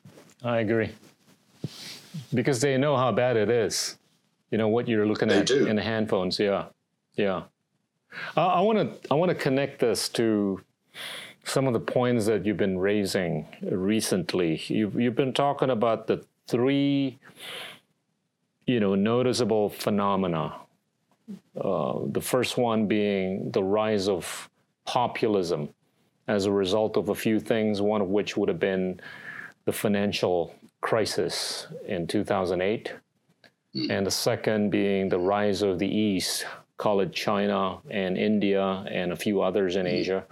[0.44, 0.92] I agree.
[2.34, 3.98] Because they know how bad it is.
[4.52, 5.68] You know what you're looking they at do.
[5.68, 6.40] in the handphones.
[6.40, 6.66] Yeah,
[7.16, 7.44] yeah.
[8.36, 10.62] I want to I want to connect this to
[11.44, 14.62] some of the points that you've been raising recently.
[14.68, 17.20] You've you've been talking about the three,
[18.66, 20.56] you know, noticeable phenomena.
[21.60, 24.50] Uh, the first one being the rise of
[24.86, 25.70] populism
[26.28, 29.00] as a result of a few things, one of which would have been
[29.66, 32.94] the financial crisis in 2008,
[33.76, 33.90] mm.
[33.90, 36.46] and the second being the rise of the East,
[36.78, 39.92] call it China and India and a few others in mm.
[39.92, 40.24] Asia.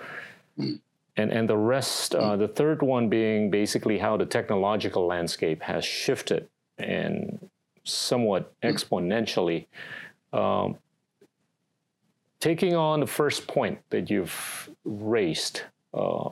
[0.58, 0.80] Mm.
[1.18, 5.84] And, and the rest, uh, the third one being basically how the technological landscape has
[5.84, 7.50] shifted and
[7.84, 9.66] somewhat exponentially.
[10.32, 10.78] Um,
[12.40, 16.30] taking on the first point that you've raised, uh,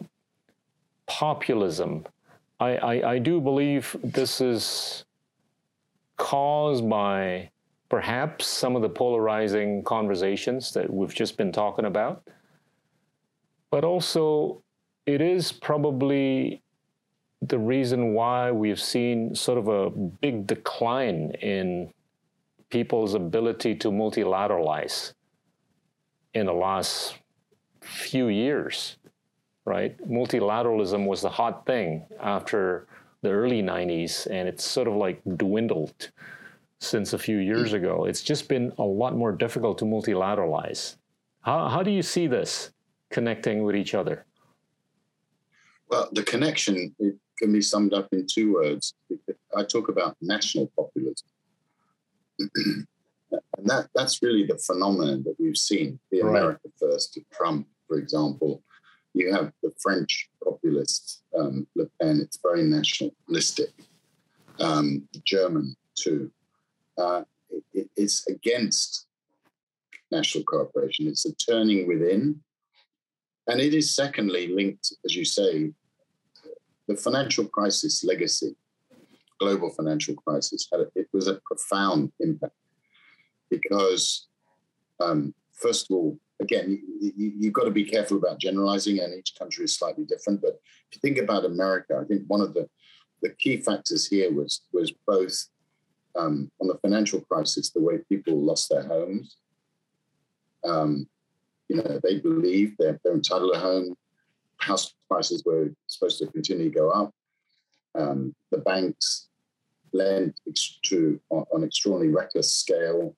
[1.08, 2.06] populism,
[2.60, 5.06] I, I, I do believe this is
[6.18, 7.50] caused by
[7.89, 12.24] perhaps some of the polarizing conversations that we've just been talking about.
[13.70, 14.62] but also
[15.06, 16.62] it is probably
[17.41, 21.91] the reason why we've seen sort of a big decline in
[22.70, 25.13] people's ability to multilateralize
[26.36, 27.15] in the last
[27.82, 28.98] few years,
[29.65, 29.98] right?
[30.08, 32.88] Multilateralism was the hot thing after
[33.21, 36.12] the early 90s, and it's sort of like dwindled
[36.80, 38.06] since a few years ago.
[38.06, 40.98] It's just been a lot more difficult to multilateralize.
[41.41, 42.71] How, how do you see this
[43.10, 44.26] connecting with each other?
[45.89, 46.93] Well, the connection
[47.38, 48.93] can be summed up in two words.
[49.56, 51.28] I talk about national populism.
[53.58, 56.00] and that, that's really the phenomenon that we've seen.
[56.12, 56.30] The right.
[56.30, 58.63] America First, Trump, for example.
[59.13, 63.69] You have the French populist um, Le Pen, it's very nationalistic.
[64.60, 66.32] Um, German, too.
[66.98, 67.24] Uh,
[67.74, 69.08] it, it's against
[70.12, 71.08] national cooperation.
[71.08, 72.41] It's a turning within.
[73.48, 75.71] And it is, secondly, linked, as you say,
[76.88, 78.56] the financial crisis legacy,
[79.39, 82.54] global financial crisis, had a, it was a profound impact
[83.49, 84.27] because,
[84.99, 89.34] um, first of all, again, you, you've got to be careful about generalizing, and each
[89.38, 90.41] country is slightly different.
[90.41, 92.69] But if you think about America, I think one of the
[93.21, 95.47] the key factors here was was both
[96.15, 99.38] um, on the financial crisis, the way people lost their homes.
[100.63, 101.08] Um,
[101.67, 103.95] you know, they believed they're, they're entitled to a home
[104.58, 107.13] house prices were supposed to continue to go up.
[107.93, 109.27] Um, the banks
[109.93, 110.39] lent
[110.86, 113.15] to on, on extraordinarily reckless scale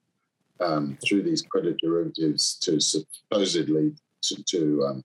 [0.59, 3.93] um, through these credit derivatives to supposedly
[4.23, 5.03] to, to um,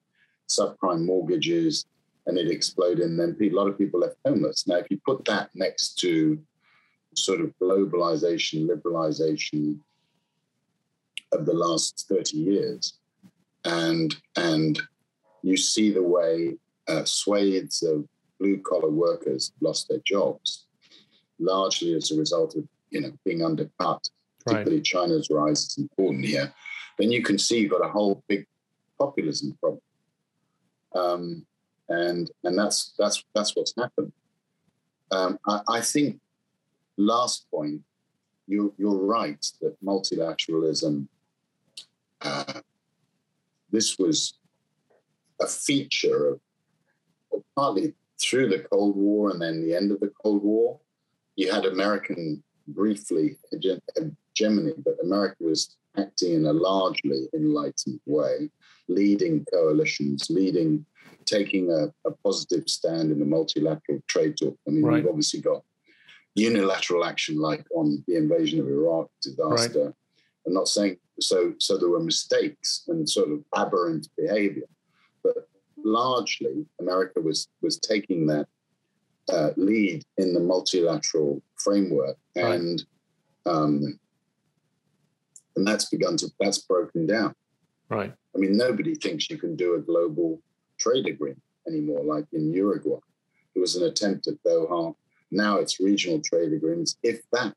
[0.48, 1.86] subprime mortgages,
[2.26, 3.00] and it exploded.
[3.00, 4.66] And then a lot of people left homeless.
[4.66, 6.38] Now, if you put that next to
[7.14, 9.78] sort of globalization, liberalization
[11.32, 12.98] of the last 30 years,
[13.64, 14.80] and and
[15.42, 16.56] you see the way
[16.88, 18.04] uh, swathes of
[18.38, 20.66] blue collar workers lost their jobs,
[21.38, 24.08] largely as a result of you know being undercut.
[24.44, 24.84] Particularly right.
[24.84, 26.52] China's rise is important here.
[26.98, 28.46] Then you can see you've got a whole big
[28.98, 29.80] populism problem,
[30.94, 31.46] um,
[31.88, 34.12] and and that's that's that's what's happened.
[35.10, 36.20] Um, I, I, think
[36.96, 37.82] last point,
[38.46, 41.06] you you're right that multilateralism.
[42.20, 42.60] Uh,
[43.70, 44.34] this was
[45.40, 46.40] a feature of,
[47.30, 50.78] well, partly through the Cold War and then the end of the Cold War.
[51.36, 53.38] You had American briefly
[54.34, 58.50] hegemony, but America was acting in a largely enlightened way,
[58.88, 60.84] leading coalitions, leading,
[61.24, 64.56] taking a, a positive stand in the multilateral trade talk.
[64.66, 64.94] I mean, right.
[65.02, 65.62] we've obviously got
[66.34, 69.84] unilateral action like on the invasion of Iraq disaster.
[69.84, 69.94] Right.
[70.46, 71.54] I'm not saying so.
[71.58, 74.66] So there were mistakes and sort of aberrant behavior,
[75.22, 75.48] but
[75.84, 78.48] largely America was was taking that
[79.28, 82.84] uh, lead in the multilateral framework, and
[83.46, 83.52] right.
[83.54, 84.00] um,
[85.56, 87.34] and that's begun to that's broken down.
[87.88, 88.12] Right.
[88.34, 90.40] I mean, nobody thinks you can do a global
[90.78, 92.98] trade agreement anymore, like in Uruguay.
[93.54, 94.94] It was an attempt at Doha.
[95.30, 97.54] Now it's regional trade agreements, if that.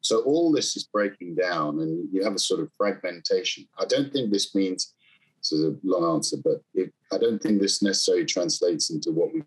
[0.00, 3.66] So all this is breaking down, and you have a sort of fragmentation.
[3.78, 4.94] I don't think this means
[5.38, 9.32] this is a long answer, but it, I don't think this necessarily translates into what
[9.34, 9.42] we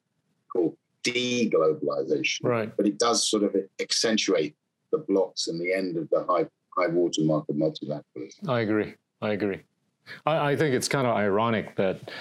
[0.52, 2.44] call deglobalization.
[2.44, 2.76] Right.
[2.76, 4.56] But it does sort of accentuate
[4.92, 6.46] the blocks and the end of the high
[6.78, 8.48] high watermark of multilateralism.
[8.48, 8.94] I agree.
[9.22, 9.62] I agree.
[10.26, 12.12] I, I think it's kind of ironic that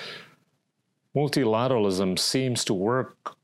[1.17, 3.37] multilateralism seems to work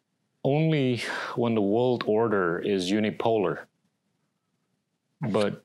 [0.44, 1.02] only
[1.34, 3.60] when the world order is unipolar.
[5.20, 5.64] But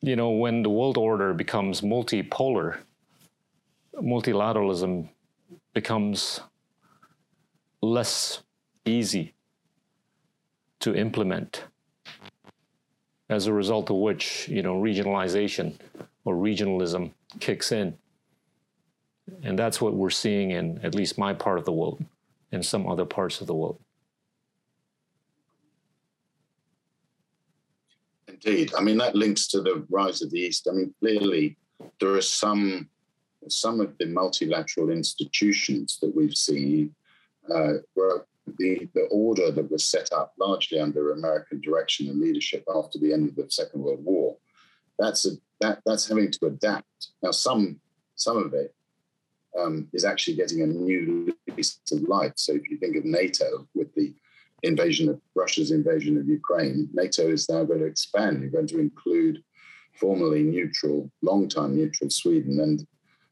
[0.00, 2.78] you know, when the world order becomes multipolar,
[3.96, 5.08] multilateralism
[5.74, 6.40] becomes
[7.82, 8.42] less
[8.84, 9.34] easy
[10.80, 11.64] to implement
[13.28, 15.74] as a result of which you know regionalization
[16.24, 17.96] or regionalism kicks in.
[19.42, 22.02] And that's what we're seeing in at least my part of the world
[22.50, 23.78] and some other parts of the world.
[28.26, 28.72] Indeed.
[28.76, 30.68] I mean that links to the rise of the east.
[30.70, 31.56] I mean clearly
[32.00, 32.88] there are some
[33.48, 36.94] some of the multilateral institutions that we've seen
[37.54, 38.26] uh, were
[38.58, 43.12] the, the order that was set up largely under American direction and leadership after the
[43.12, 44.36] end of the Second World War.
[44.98, 45.30] That's a,
[45.60, 47.30] that that's having to adapt now.
[47.30, 47.80] Some
[48.16, 48.74] some of it
[49.58, 52.32] um, is actually getting a new lease of life.
[52.36, 54.14] So if you think of NATO with the
[54.62, 58.40] invasion of Russia's invasion of Ukraine, NATO is now going to expand.
[58.40, 59.42] You're going to include
[60.00, 62.86] formerly neutral, long-time neutral Sweden and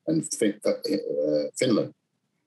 [0.09, 1.93] and fin- uh, Finland.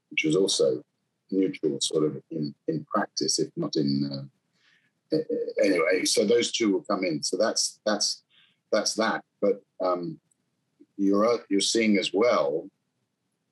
[0.09, 0.83] which was also
[1.31, 4.09] neutral, sort of in in practice, if not in.
[4.11, 5.17] Uh,
[5.63, 7.23] anyway, so those two will come in.
[7.23, 8.23] So that's that's
[8.71, 9.23] that's that.
[9.41, 10.19] But um,
[10.97, 12.69] you're you're seeing as well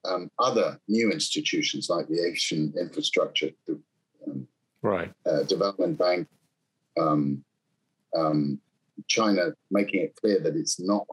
[0.05, 3.51] um, other new institutions like the Asian Infrastructure
[4.27, 4.47] um,
[4.81, 5.11] right.
[5.25, 6.27] Uh, Development Bank,
[6.99, 7.43] um,
[8.15, 8.59] um,
[9.07, 11.05] China making it clear that it's not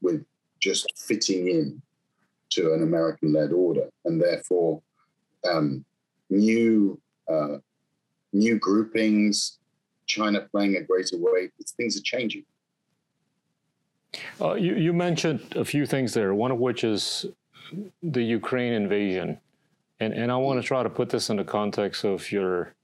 [0.00, 0.24] with
[0.60, 1.82] just fitting in
[2.50, 4.80] to an American-led order, and therefore
[5.46, 5.84] um,
[6.30, 7.58] new uh,
[8.32, 9.58] new groupings,
[10.06, 11.50] China playing a greater weight.
[11.76, 12.44] Things are changing.
[14.40, 16.34] Uh, you, you mentioned a few things there.
[16.34, 17.26] One of which is
[18.02, 19.38] the Ukraine invasion,
[20.00, 22.74] and and I want to try to put this in the context of your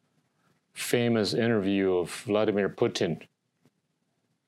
[0.75, 3.21] famous interview of Vladimir Putin,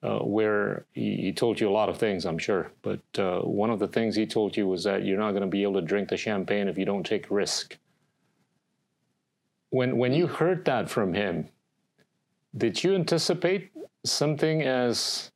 [0.03, 2.71] uh, where he, he, told you a lot of things, I'm sure.
[2.83, 5.49] But uh, one of the things he told you was that you're not going to
[5.49, 7.77] be able to drink the champagne if you don't take risk.
[9.75, 11.49] When when you heard that from him,
[12.57, 13.73] did you anticipate
[14.05, 15.33] something as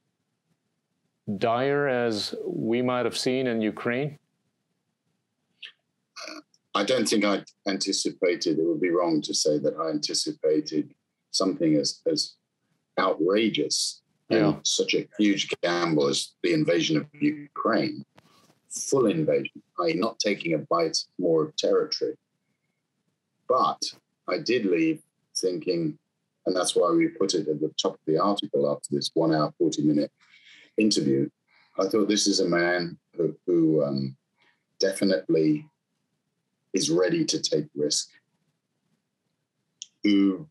[1.39, 4.17] dire as we might have seen in Ukraine?
[6.73, 10.95] I don't think I anticipated, it would be wrong to say that I anticipated
[11.33, 12.35] something as, as
[12.97, 14.39] outrageous yeah.
[14.39, 18.05] and such a huge gamble as the invasion of Ukraine,
[18.71, 22.17] full invasion, i.e., not taking a bite more of territory.
[23.49, 23.83] But
[24.29, 25.01] I did leave
[25.37, 25.99] thinking,
[26.47, 29.35] and that's why we put it at the top of the article after this one
[29.35, 30.13] hour, 40 minute
[30.77, 31.29] interview.
[31.79, 34.17] I thought this is a man who, who um,
[34.81, 35.69] definitely
[36.73, 38.09] is ready to take risk,
[40.03, 40.47] who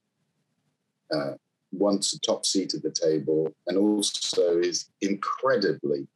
[1.13, 1.33] uh,
[1.71, 6.07] wants a top seat at the table, and also is incredibly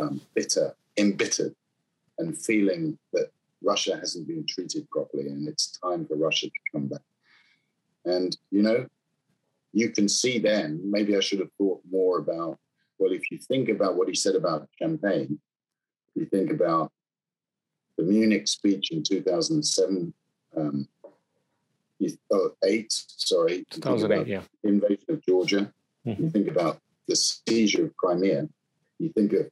[0.00, 1.54] um, bitter, embittered,
[2.18, 3.30] and feeling that
[3.62, 7.02] Russia hasn't been treated properly, and it's time for Russia to come back.
[8.04, 8.86] And you know,
[9.72, 10.80] you can see then.
[10.84, 12.58] Maybe I should have thought more about.
[12.98, 15.38] Well, if you think about what he said about champagne,
[16.14, 16.92] you think about
[17.96, 20.12] the Munich speech in 2007,
[20.56, 20.88] um,
[22.32, 24.42] oh, eight, sorry, 2008, yeah.
[24.64, 25.72] Invasion of Georgia.
[26.06, 26.24] Mm-hmm.
[26.24, 28.48] You think about the seizure of Crimea.
[28.98, 29.48] You think of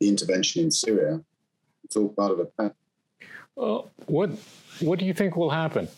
[0.00, 1.20] the intervention in Syria.
[1.84, 2.74] It's all part of a pattern.
[3.56, 4.30] Well, what
[4.80, 5.88] what do you think will happen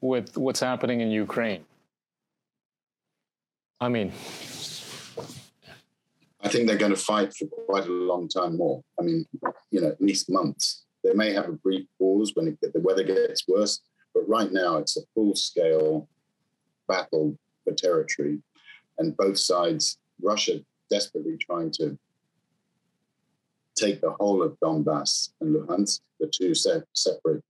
[0.00, 1.64] with what's happening in Ukraine?
[3.80, 4.12] I mean,
[6.40, 8.82] I think they're going to fight for quite a long time more.
[8.98, 9.26] I mean,
[9.70, 10.84] you know, at least months.
[11.04, 13.80] They may have a brief pause when it, the weather gets worse,
[14.14, 16.08] but right now it's a full scale
[16.88, 18.38] battle for territory.
[18.98, 21.98] And both sides, Russia desperately trying to
[23.76, 27.42] take the whole of Donbass and Luhansk, the two se- separate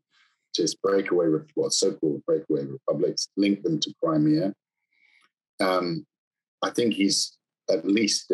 [0.82, 4.54] breakaway, well, so-called breakaway republics, link them to Crimea.
[5.60, 6.06] Um,
[6.62, 7.36] I think he's
[7.70, 8.32] at least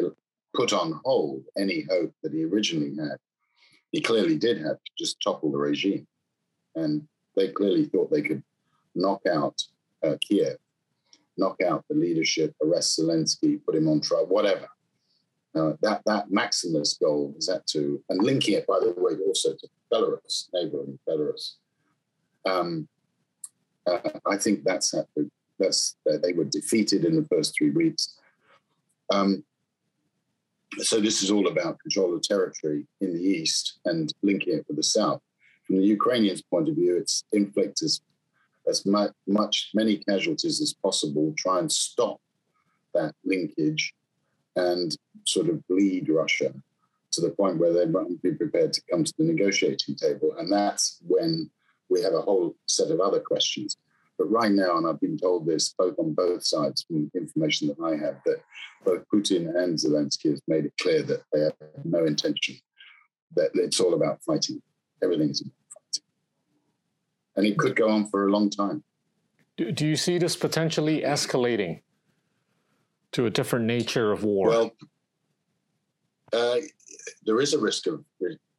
[0.55, 3.17] put on hold any hope that he originally had.
[3.91, 6.07] He clearly did have to just topple the regime.
[6.75, 8.43] And they clearly thought they could
[8.95, 9.61] knock out
[10.03, 10.57] uh, Kiev,
[11.37, 14.69] knock out the leadership, arrest Zelensky, put him on trial, whatever.
[15.55, 19.51] Uh, that that Maximus goal is that to, and linking it, by the way, also
[19.53, 21.57] to Belarus, neighboring Belarus.
[22.47, 22.89] Um,
[23.87, 24.95] uh, I think that's
[25.59, 28.17] that's they were defeated in the first three weeks.
[29.13, 29.45] Um,
[30.79, 34.79] so this is all about control of territory in the east and linking it with
[34.79, 35.21] the south.
[35.67, 38.01] From the Ukrainians' point of view, it's inflict as,
[38.67, 42.21] as much, much many casualties as possible, try and stop
[42.95, 43.95] that linkage
[44.57, 46.53] and sort of bleed Russia
[47.13, 50.35] to the point where they might be prepared to come to the negotiating table.
[50.39, 51.51] And that's when
[51.89, 53.77] we have a whole set of other questions.
[54.19, 57.83] But right now, and I've been told this both on both sides from information that
[57.83, 58.43] I have, that
[58.85, 62.57] both Putin and Zelensky has made it clear that they have no intention,
[63.35, 64.63] that it's all about fighting.
[65.03, 66.09] Everything is about fighting.
[67.37, 68.85] And it could go on for a long time.
[69.57, 71.81] Do, do you see this potentially escalating
[73.13, 74.49] to a different nature of war?
[74.49, 74.77] Well,
[76.33, 76.57] uh,
[77.25, 78.05] there is a risk of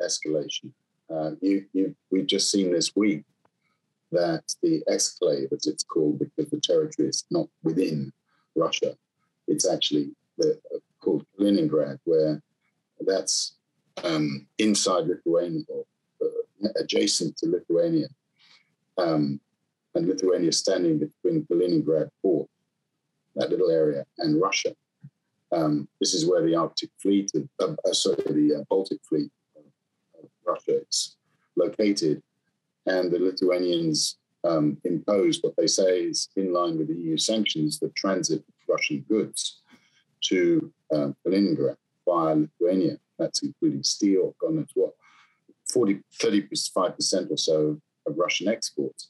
[0.01, 0.71] escalation.
[1.09, 3.23] Uh, you, you, we've just seen this week
[4.11, 8.13] that the exclave, as it's called, because the territory is not within
[8.55, 8.95] Russia,
[9.47, 10.59] it's actually the,
[10.99, 12.41] called Kaliningrad, where
[13.01, 13.55] that's
[14.03, 15.83] um, inside Lithuania, or
[16.23, 18.07] uh, adjacent to Lithuania,
[18.97, 19.39] um,
[19.95, 22.49] and Lithuania standing between Kaliningrad port,
[23.35, 24.75] that little area, and Russia.
[25.51, 27.31] Um, this is where the Arctic Fleet,
[27.61, 31.17] uh, uh, sorry, the uh, Baltic Fleet of Russia is
[31.55, 32.23] located
[32.85, 37.79] and the Lithuanians um, imposed what they say is in line with the EU sanctions
[37.79, 39.61] the transit of Russian goods
[40.25, 42.97] to um, via Lithuania.
[43.19, 44.93] That's including steel, God knows what,
[45.71, 49.09] 40, 35% or so of Russian exports.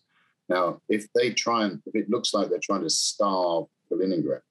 [0.50, 4.41] Now, if they try and, if it looks like they're trying to starve Kaliningrad,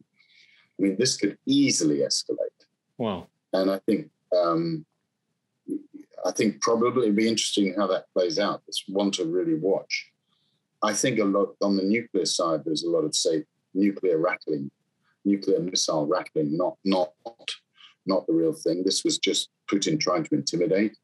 [0.79, 2.67] I mean, this could easily escalate.
[2.99, 3.27] Wow.
[3.53, 4.87] And I think, um,
[6.25, 8.63] I think probably it'd be interesting how that plays out.
[8.69, 10.11] It's one to really watch.
[10.83, 14.71] I think a lot on the nuclear side, there's a lot of say nuclear rattling,
[15.25, 17.13] nuclear missile rattling, not not
[18.07, 18.83] not the real thing.
[18.83, 20.97] This was just Putin trying to intimidate.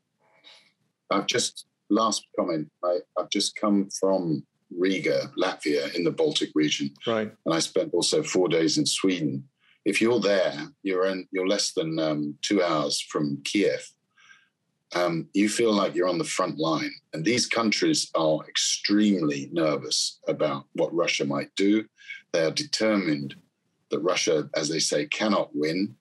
[1.11, 2.71] I've just last comment.
[2.85, 4.45] I, I've just come from
[4.77, 7.33] Riga, Latvia, in the Baltic region, right?
[7.45, 9.45] And I spent also four days in Sweden.
[9.85, 13.89] If you're there, you're in, you're less than um, two hours from Kiev.
[14.95, 20.19] Um, you feel like you're on the front line, and these countries are extremely nervous
[20.29, 21.85] about what Russia might do.
[22.33, 23.35] They are determined
[23.91, 25.95] that Russia, as they say, cannot win.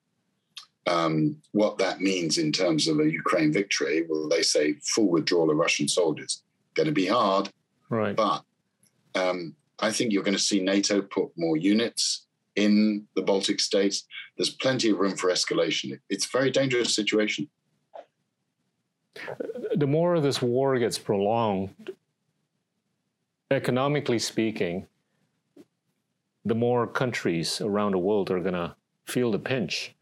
[0.88, 5.51] Um, what that means in terms of a Ukraine victory, well, they say full withdrawal
[5.51, 6.43] of Russian soldiers.
[6.76, 7.49] Going to be hard,
[7.89, 8.15] right?
[8.15, 8.43] But
[9.18, 14.05] um, I think you're going to see NATO put more units in the Baltic states.
[14.36, 15.97] There's plenty of room for escalation.
[16.09, 17.47] It's a very dangerous situation.
[19.76, 21.91] The more this war gets prolonged,
[23.51, 24.88] economically speaking,
[26.45, 29.95] the more countries around the world are going to feel the pinch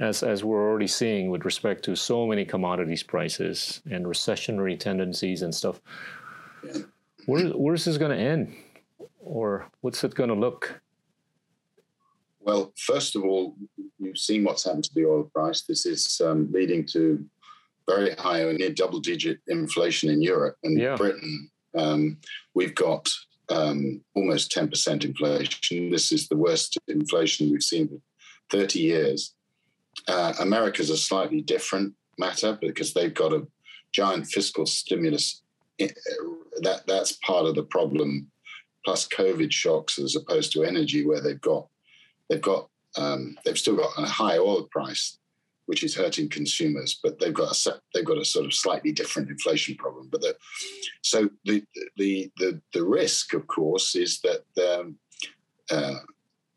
[0.00, 5.42] as as we're already seeing with respect to so many commodities prices and recessionary tendencies
[5.42, 5.80] and stuff.
[7.26, 8.54] Where where's this going to end,
[9.20, 10.80] or what's it going to look?
[12.40, 13.56] Well, first of all,
[13.98, 15.62] you've seen what's happened to the oil price.
[15.62, 17.24] This is um, leading to
[17.88, 20.96] very high or near double-digit inflation in Europe and yeah.
[20.96, 21.50] Britain.
[21.76, 22.18] Um,
[22.54, 23.10] we've got
[23.50, 25.90] um, almost 10% inflation.
[25.90, 29.34] This is the worst inflation we've seen for 30 years.
[30.08, 33.46] Uh, America's a slightly different matter because they've got a
[33.92, 35.42] giant fiscal stimulus.
[36.62, 38.30] That that's part of the problem.
[38.84, 41.68] Plus COVID shocks, as opposed to energy, where they've got
[42.28, 45.18] they've got um, they've still got a high oil price,
[45.66, 49.30] which is hurting consumers, but they've got a they've got a sort of slightly different
[49.30, 50.08] inflation problem.
[50.10, 50.36] But the,
[51.02, 51.64] so the
[51.96, 54.44] the the the risk, of course, is that
[54.78, 54.96] um,
[55.70, 56.00] uh,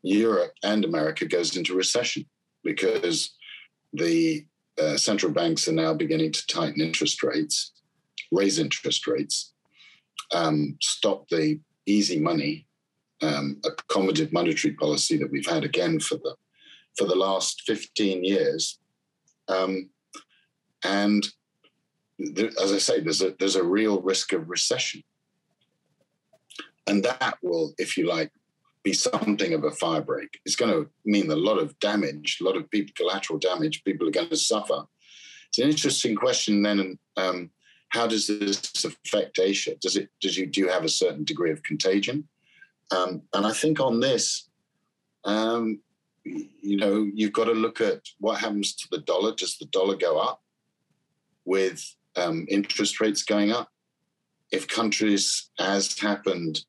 [0.02, 2.26] Europe and America goes into recession
[2.62, 3.34] because
[3.92, 4.44] the
[4.78, 7.72] uh, central banks are now beginning to tighten interest rates,
[8.30, 9.52] raise interest rates,
[10.34, 12.66] um, stop the easy money,
[13.22, 16.34] um, accommodative monetary policy that we've had again for the
[16.96, 18.80] for the last 15 years.
[19.46, 19.90] Um,
[20.84, 21.24] and
[22.60, 25.02] as I say, there's a there's a real risk of recession,
[26.86, 28.32] and that will, if you like,
[28.82, 30.28] be something of a firebreak.
[30.44, 33.84] It's going to mean a lot of damage, a lot of people, collateral damage.
[33.84, 34.84] People are going to suffer.
[35.48, 36.62] It's an interesting question.
[36.62, 37.50] Then, um,
[37.90, 39.74] how does this affect Asia?
[39.80, 40.10] Does it?
[40.20, 42.28] Does you do you have a certain degree of contagion?
[42.90, 44.48] Um, and I think on this,
[45.24, 45.80] um,
[46.24, 49.34] you know, you've got to look at what happens to the dollar.
[49.34, 50.42] Does the dollar go up
[51.44, 51.84] with
[52.16, 53.70] um, interest rates going up?
[54.50, 56.64] If countries, as happened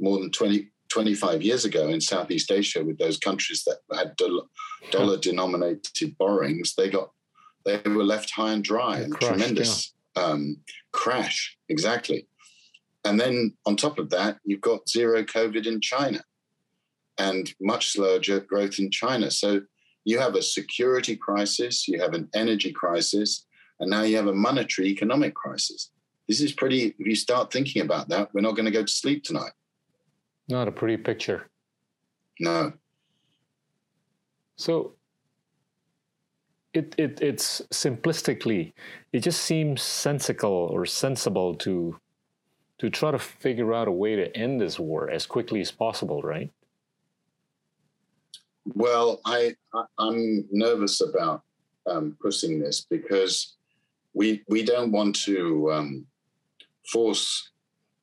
[0.00, 4.16] more than 20, 25 years ago in Southeast Asia with those countries that had
[4.90, 7.10] dollar denominated borrowings, they got
[7.64, 10.01] they were left high and dry and crushed, tremendous yeah.
[10.16, 10.56] Um,
[10.92, 11.56] crash.
[11.68, 12.26] Exactly.
[13.04, 16.22] And then on top of that, you've got zero COVID in China
[17.18, 19.30] and much slower growth in China.
[19.30, 19.62] So
[20.04, 23.46] you have a security crisis, you have an energy crisis,
[23.80, 25.90] and now you have a monetary economic crisis.
[26.28, 28.92] This is pretty, if you start thinking about that, we're not going to go to
[28.92, 29.52] sleep tonight.
[30.48, 31.50] Not a pretty picture.
[32.40, 32.72] No.
[34.56, 34.94] So
[36.74, 38.72] it, it it's simplistically,
[39.12, 41.98] it just seems sensical or sensible to
[42.78, 46.20] to try to figure out a way to end this war as quickly as possible,
[46.22, 46.50] right?
[48.74, 51.42] Well, I, I am nervous about
[51.88, 53.54] um, pushing this because
[54.14, 56.06] we we don't want to um,
[56.90, 57.50] force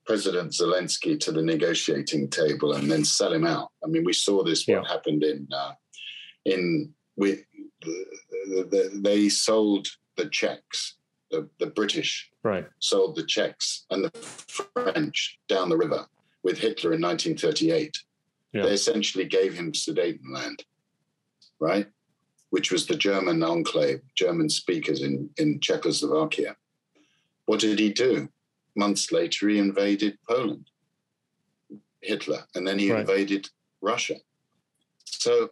[0.05, 3.69] President Zelensky to the negotiating table and then sell him out.
[3.83, 5.73] I mean, we saw this what happened in uh,
[6.45, 7.48] in we the, the, the,
[8.93, 10.95] they sold the Czechs,
[11.31, 12.67] the, the British right.
[12.79, 16.05] sold the Czechs and the French down the river
[16.43, 17.97] with Hitler in 1938.
[18.51, 18.63] Yeah.
[18.63, 20.61] They essentially gave him Sudetenland,
[21.59, 21.87] right?
[22.49, 26.55] Which was the German enclave, German speakers in, in Czechoslovakia.
[27.45, 28.29] What did he do?
[28.79, 30.65] months later, he invaded Poland,
[32.01, 33.01] Hitler, and then he right.
[33.01, 33.47] invaded
[33.81, 34.15] Russia.
[35.05, 35.51] So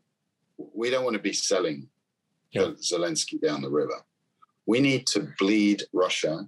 [0.74, 1.90] we don't want to be selling
[2.56, 4.02] Zelensky down the river.
[4.66, 6.48] We need to bleed Russia.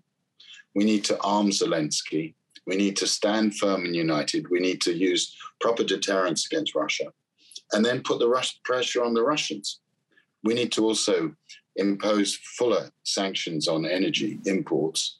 [0.75, 2.33] We need to arm Zelensky.
[2.67, 4.49] We need to stand firm and united.
[4.49, 7.11] We need to use proper deterrence against Russia
[7.71, 9.79] and then put the Rus- pressure on the Russians.
[10.43, 11.33] We need to also
[11.75, 15.19] impose fuller sanctions on energy imports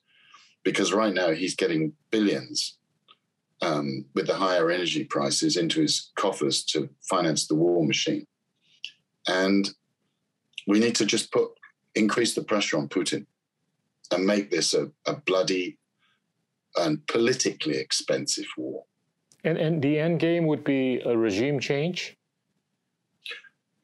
[0.64, 2.78] because right now he's getting billions
[3.62, 8.26] um, with the higher energy prices into his coffers to finance the war machine.
[9.28, 9.70] And
[10.70, 11.50] we need to just put
[11.96, 13.26] increase the pressure on Putin
[14.12, 15.78] and make this a, a bloody
[16.78, 18.84] and politically expensive war.
[19.44, 22.16] And and the end game would be a regime change.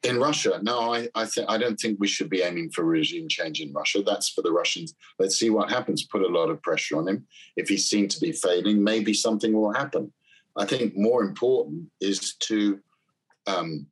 [0.04, 3.28] In Russia, no, I I, th- I don't think we should be aiming for regime
[3.28, 4.02] change in Russia.
[4.02, 4.94] That's for the Russians.
[5.18, 6.04] Let's see what happens.
[6.04, 7.26] Put a lot of pressure on him.
[7.56, 10.12] If he seems to be failing, maybe something will happen.
[10.56, 12.78] I think more important is to
[13.46, 13.86] um,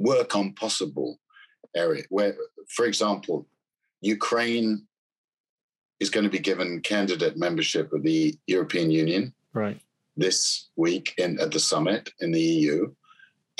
[0.00, 1.20] work on possible
[1.74, 2.36] area where,
[2.68, 3.46] for example,
[4.00, 4.86] Ukraine
[6.00, 9.34] is going to be given candidate membership of the European Union.
[9.52, 9.80] Right.
[10.16, 12.92] This week in at the summit in the EU.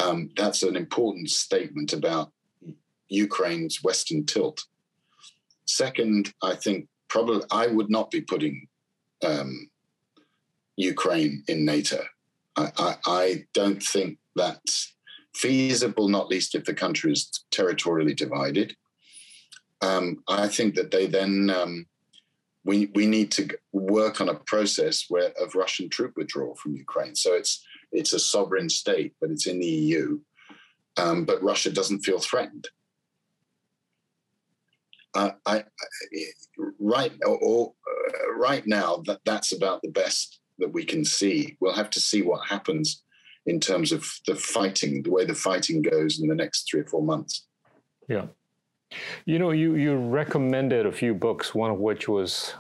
[0.03, 2.33] Um, that's an important statement about
[3.09, 4.65] Ukraine's Western tilt.
[5.67, 8.67] Second, I think probably I would not be putting
[9.25, 9.71] um,
[10.77, 12.03] Ukraine in NATO.
[12.57, 14.95] I, I, I, don't think that's
[15.35, 18.77] feasible, not least if the country is territorially divided.
[19.83, 21.87] Um, I think that they then um,
[22.65, 27.15] we we need to work on a process where of Russian troop withdrawal from Ukraine.
[27.15, 30.21] So it's it's a sovereign state, but it's in the EU.
[30.97, 32.69] Um, but Russia doesn't feel threatened.
[35.15, 35.65] Uh, I, I,
[36.79, 41.57] right or, uh, right now that that's about the best that we can see.
[41.61, 43.03] We'll have to see what happens
[43.47, 46.87] in terms of the fighting, the way the fighting goes in the next three or
[46.87, 47.47] four months.
[48.09, 48.27] Yeah.
[49.25, 52.55] You know, you, you recommended a few books, one of which was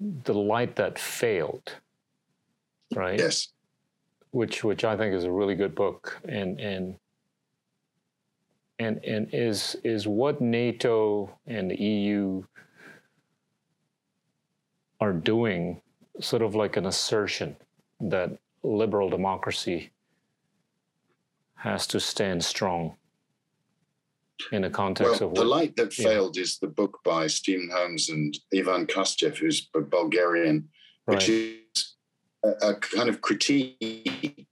[0.00, 1.74] The Light That Failed,
[2.94, 3.18] right?
[3.18, 3.48] Yes.
[4.30, 6.96] Which which I think is a really good book and and
[8.78, 12.42] and and is is what NATO and the EU
[15.00, 15.80] are doing
[16.20, 17.56] sort of like an assertion
[18.00, 19.90] that liberal democracy
[21.56, 22.96] has to stand strong
[24.52, 27.68] in the context well, of what, the light that failed is the book by Stephen
[27.72, 30.68] Holmes and Ivan Krastev, who's a Bulgarian,
[31.06, 31.16] right.
[31.16, 31.94] which is
[32.44, 34.46] a, a, kind of critique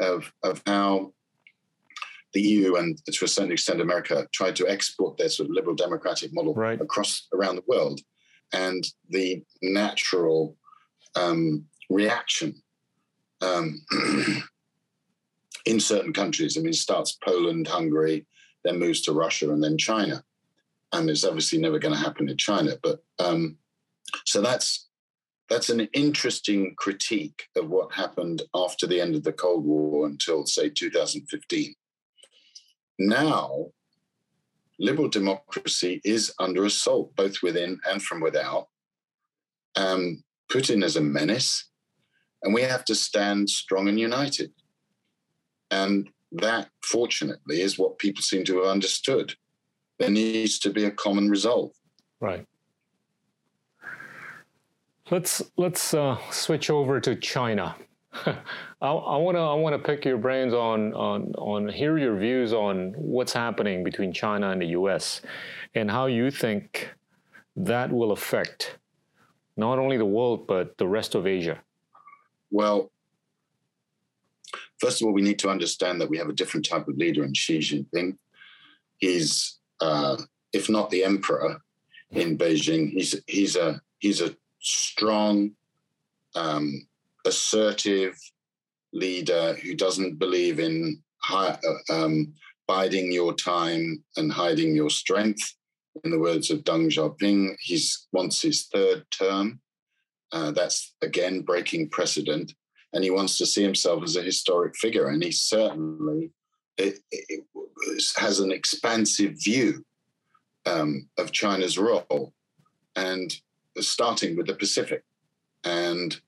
[0.00, 1.12] of of how
[2.34, 5.74] the EU and to a certain extent America tried to export their sort of liberal
[5.74, 6.80] democratic model right.
[6.80, 8.00] across around the world,
[8.52, 10.56] and the natural
[11.16, 12.54] um, reaction
[13.40, 13.82] um,
[15.66, 16.56] in certain countries.
[16.56, 18.26] I mean, it starts Poland, Hungary,
[18.64, 20.22] then moves to Russia, and then China.
[20.92, 22.72] And it's obviously never going to happen in China.
[22.82, 23.58] But um,
[24.24, 24.88] so that's
[25.48, 30.44] that's an interesting critique of what happened after the end of the Cold War until,
[30.44, 31.74] say, 2015.
[32.98, 33.66] Now,
[34.80, 38.66] liberal democracy is under assault, both within and from without.
[39.76, 41.68] Um, Putin is a menace
[42.46, 44.52] and we have to stand strong and united.
[45.72, 49.34] And that, fortunately, is what people seem to have understood.
[49.98, 51.72] There needs to be a common resolve.
[52.20, 52.46] Right.
[55.10, 57.74] Let's let's uh, switch over to China.
[58.26, 62.52] I want to I want to pick your brains on on on hear your views
[62.52, 65.20] on what's happening between China and the U.S.
[65.74, 66.90] and how you think
[67.56, 68.78] that will affect
[69.56, 71.60] not only the world but the rest of Asia.
[72.50, 72.90] Well,
[74.80, 77.24] first of all, we need to understand that we have a different type of leader
[77.24, 78.16] in Xi Jinping.
[78.98, 80.16] He's, uh,
[80.52, 81.60] if not the emperor
[82.10, 85.52] in Beijing, he's he's a he's a strong,
[86.34, 86.86] um,
[87.24, 88.16] assertive
[88.92, 91.58] leader who doesn't believe in high,
[91.90, 92.32] uh, um,
[92.66, 95.54] biding your time and hiding your strength.
[96.04, 97.80] In the words of Deng Xiaoping, he
[98.12, 99.60] wants his third term.
[100.32, 102.54] Uh, that's again breaking precedent.
[102.92, 105.08] And he wants to see himself as a historic figure.
[105.08, 106.30] And he certainly
[106.76, 107.44] it, it
[108.16, 109.84] has an expansive view
[110.66, 112.32] um, of China's role,
[112.94, 113.34] and
[113.78, 115.04] starting with the Pacific.
[115.64, 116.18] And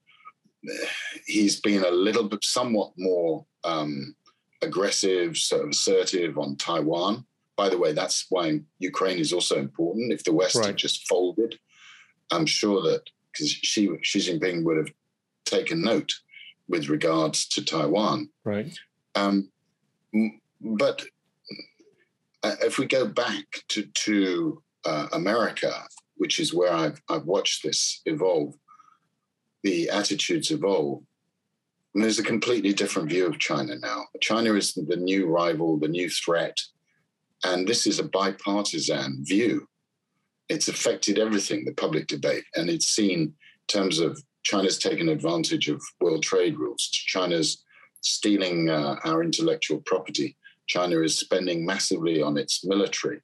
[1.25, 4.15] he's been a little bit, somewhat more um,
[4.61, 7.25] aggressive, sort of assertive on Taiwan.
[7.55, 10.13] By the way, that's why Ukraine is also important.
[10.13, 10.67] If the West right.
[10.67, 11.59] had just folded,
[12.31, 13.03] I'm sure that
[13.39, 14.91] because Xi, Xi Jinping would have
[15.45, 16.11] taken note
[16.67, 18.29] with regards to Taiwan.
[18.43, 18.77] Right.
[19.15, 19.49] Um,
[20.61, 21.03] but
[22.43, 25.73] uh, if we go back to, to uh, America,
[26.17, 28.55] which is where I've, I've watched this evolve,
[29.63, 31.03] the attitudes evolve.
[31.95, 34.05] And there's a completely different view of China now.
[34.21, 36.57] China is the new rival, the new threat.
[37.43, 39.67] And this is a bipartisan view.
[40.49, 42.43] It's affected everything, the public debate.
[42.55, 43.33] And it's seen in
[43.67, 46.89] terms of China's taken advantage of world trade rules.
[46.91, 47.63] China's
[48.01, 50.37] stealing uh, our intellectual property.
[50.67, 53.19] China is spending massively on its military.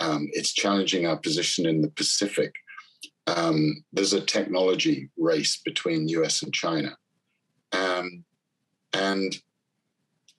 [0.00, 2.54] Um, it's challenging our position in the Pacific.
[3.26, 6.96] Um, there's a technology race between US and China.
[7.72, 8.24] Um,
[8.92, 9.36] and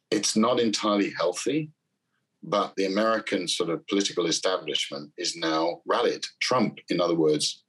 [0.09, 1.69] it's not entirely healthy,
[2.43, 6.23] but the American sort of political establishment is now rallied.
[6.41, 7.63] Trump, in other words,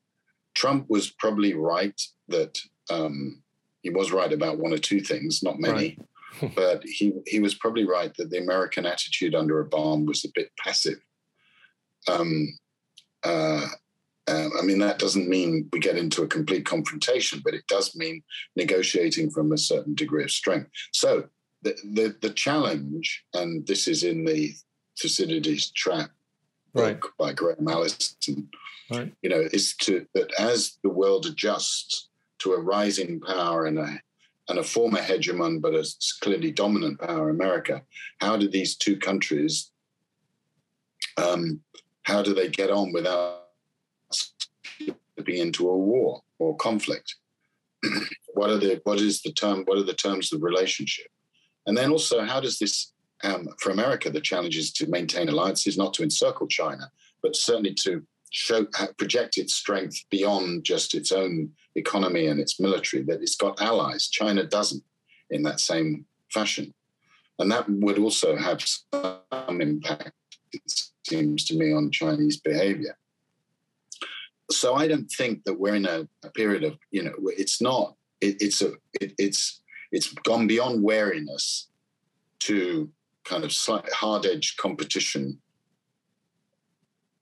[0.54, 2.58] Trump was probably right that
[2.90, 3.42] um,
[3.82, 5.98] he was right about one or two things, not many,
[6.40, 6.54] right.
[6.56, 10.50] but he, he was probably right that the American attitude under Obama was a bit
[10.58, 10.98] passive.
[12.08, 12.58] Um,
[13.24, 13.66] uh,
[14.28, 17.94] uh, I mean, that doesn't mean we get into a complete confrontation, but it does
[17.96, 18.22] mean
[18.56, 20.70] negotiating from a certain degree of strength.
[20.92, 21.24] So
[21.62, 24.52] the, the, the challenge, and this is in the
[25.00, 26.10] Thucydides Trap
[26.74, 27.00] right.
[27.00, 28.48] book by Graham Allison,
[28.90, 29.12] right.
[29.22, 32.08] you know, is to that as the world adjusts
[32.40, 34.00] to a rising power and a
[34.48, 35.88] and a former hegemon, but a
[36.20, 37.82] clearly dominant power, America.
[38.20, 39.70] How do these two countries?
[41.16, 41.60] Um,
[42.02, 43.44] how do they get on without
[44.10, 47.14] slipping into a war or conflict?
[48.34, 49.62] what are the what is the term?
[49.64, 51.06] What are the terms of the relationship?
[51.66, 52.92] And then also, how does this
[53.24, 54.10] um, for America?
[54.10, 56.90] The challenge is to maintain alliances, not to encircle China,
[57.22, 58.02] but certainly to
[58.32, 63.60] show project its strength beyond just its own economy and its military that it's got
[63.60, 64.82] allies china doesn't
[65.30, 66.72] in that same fashion
[67.38, 70.12] and that would also have some impact
[70.52, 70.62] it
[71.06, 72.96] seems to me on chinese behavior
[74.50, 77.94] so i don't think that we're in a, a period of you know it's not
[78.22, 79.60] it, it's a it, it's
[79.92, 81.68] it's gone beyond wariness
[82.40, 82.90] to
[83.24, 83.52] kind of
[83.92, 85.38] hard edged competition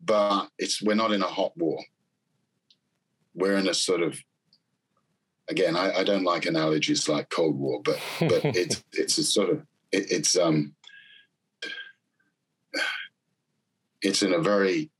[0.02, 1.78] but it's we're not in a hot war.
[3.34, 4.18] We're in a sort of
[5.48, 9.50] again, I, I don't like analogies like Cold War, but but it's it's a sort
[9.50, 10.74] of it, it's um
[14.02, 14.90] it's in a very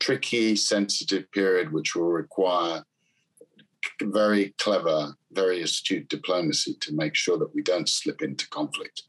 [0.00, 2.84] tricky, sensitive period which will require
[4.02, 9.02] very clever, very astute diplomacy to make sure that we don't slip into conflict.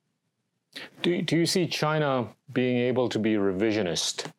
[1.02, 4.32] Do, do you see China being able to be revisionist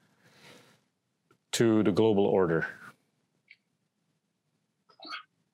[1.53, 2.66] to the global order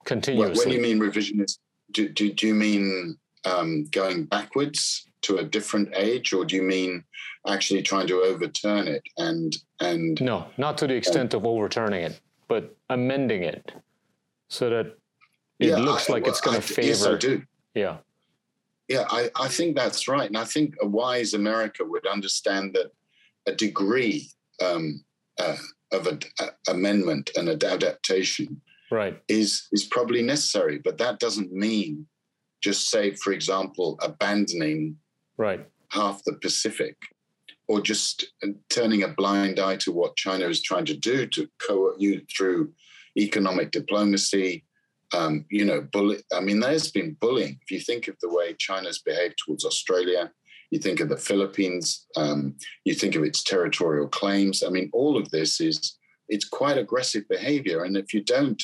[0.05, 0.55] continuously.
[0.55, 1.59] What, when you mean revisionist,
[1.91, 6.63] do, do, do you mean um, going backwards to a different age, or do you
[6.63, 7.03] mean
[7.47, 10.21] actually trying to overturn it and and?
[10.21, 13.71] No, not to the extent of overturning it, but amending it
[14.53, 14.85] so that
[15.59, 16.87] it yeah, looks I, like well, it's going to favor.
[16.87, 17.41] Yes, I do.
[17.73, 17.97] Yeah.
[18.87, 20.27] Yeah, I, I think that's right.
[20.27, 22.91] And I think a wise America would understand that
[23.47, 24.29] a degree
[24.63, 25.03] um,
[25.39, 25.55] uh,
[25.91, 26.19] of an
[26.67, 29.19] amendment and adaptation right.
[29.27, 30.79] is is probably necessary.
[30.83, 32.05] But that doesn't mean
[32.61, 34.97] just say, for example, abandoning
[35.37, 36.97] right half the Pacific
[37.67, 38.25] or just
[38.69, 42.71] turning a blind eye to what China is trying to do to coerce you through
[43.17, 44.65] economic diplomacy.
[45.13, 46.23] Um, you know, bully.
[46.33, 47.59] I mean, there's been bullying.
[47.61, 50.31] If you think of the way China's behaved towards Australia,
[50.71, 54.63] you think of the Philippines, um, you think of its territorial claims.
[54.63, 55.97] I mean, all of this is
[56.29, 57.83] it's quite aggressive behavior.
[57.83, 58.61] And if you don't,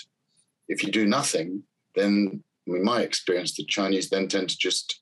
[0.67, 1.61] if you do nothing,
[1.95, 5.01] then in my experience, the Chinese then tend to just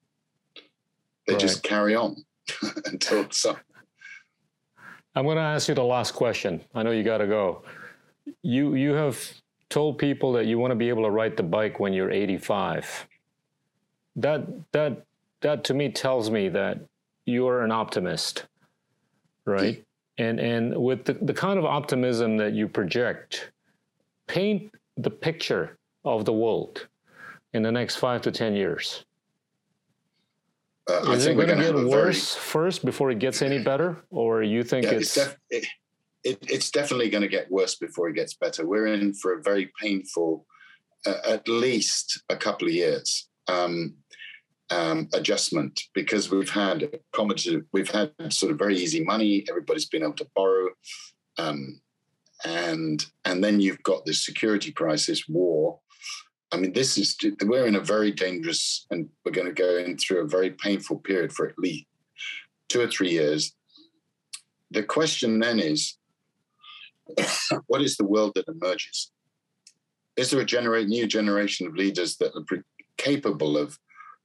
[1.27, 1.39] they right.
[1.39, 2.15] just carry on
[2.85, 3.57] until some.
[5.15, 6.61] I'm going to ask you the last question.
[6.75, 7.63] I know you got to go.
[8.41, 9.19] You you have
[9.69, 13.07] told people that you want to be able to ride the bike when you're 85.
[14.15, 15.05] That that
[15.41, 16.79] that to me tells me that
[17.25, 18.45] you're an optimist,
[19.45, 19.83] right?
[20.17, 23.51] And and with the, the kind of optimism that you project,
[24.27, 26.87] paint the picture of the world
[27.53, 29.05] in the next five to ten years.
[30.89, 34.41] Uh, Is it going to get worse very, first before it gets any better, or
[34.41, 35.17] you think yeah, it's?
[35.17, 35.65] It's, def- it,
[36.23, 38.65] it, it's definitely going to get worse before it gets better.
[38.65, 40.45] We're in for a very painful,
[41.05, 43.27] uh, at least a couple of years.
[43.47, 43.95] Um,
[44.69, 46.99] um, adjustment because we've had
[47.71, 49.45] we've had sort of very easy money.
[49.47, 50.67] Everybody's been able to borrow,
[51.37, 51.79] um,
[52.43, 55.79] and and then you've got this security crisis, war,
[56.51, 59.97] I mean, this is we're in a very dangerous, and we're going to go in
[59.97, 61.85] through a very painful period for at least
[62.69, 63.53] two or three years.
[64.71, 65.97] The question then is,
[67.67, 69.11] what is the world that emerges?
[70.15, 72.63] Is there a generate new generation of leaders that are
[72.97, 73.77] capable of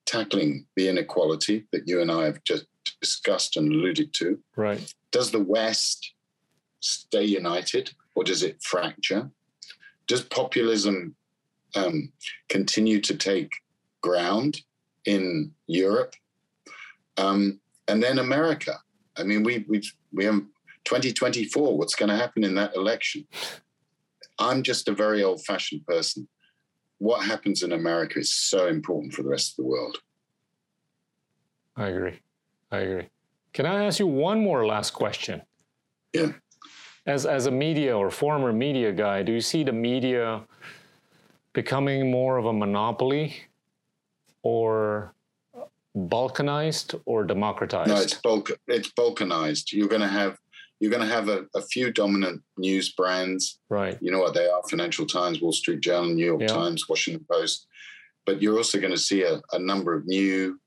[0.07, 2.66] tackling the inequality that you and I have just
[3.01, 4.39] discussed and alluded to?
[4.57, 4.95] Right.
[5.11, 6.14] Does the West
[6.80, 9.30] stay united or does it fracture?
[10.07, 11.14] Does populism
[11.74, 12.12] um,
[12.49, 13.51] continue to take
[14.03, 14.62] ground
[15.05, 16.14] in Europe?
[17.16, 18.78] Um, and then America.
[19.16, 20.43] I mean, we we we have
[20.85, 21.76] 2024.
[21.76, 23.26] What's going to happen in that election?
[24.39, 26.28] I'm just a very old-fashioned person.
[26.99, 29.99] What happens in America is so important for the rest of the world.
[31.76, 32.20] I agree.
[32.70, 33.09] I agree.
[33.53, 35.43] Can I ask you one more last question?
[36.12, 36.33] Yeah.
[37.07, 40.45] As as a media or former media guy, do you see the media
[41.53, 43.35] becoming more of a monopoly
[44.43, 45.14] or
[45.97, 47.91] balkanized or democratized?
[47.91, 48.53] No, it's bulk.
[48.68, 49.72] It's balkanized.
[49.72, 50.39] You're going to have
[50.83, 53.61] you're going to have a, a, few dominant news brands.
[53.70, 53.97] Right.
[54.01, 56.49] You know what they are: Financial Times, Wall Street Journal, New York yeah.
[56.49, 57.68] Times, Washington Post.
[58.26, 60.59] But you're also going to see a, a number of new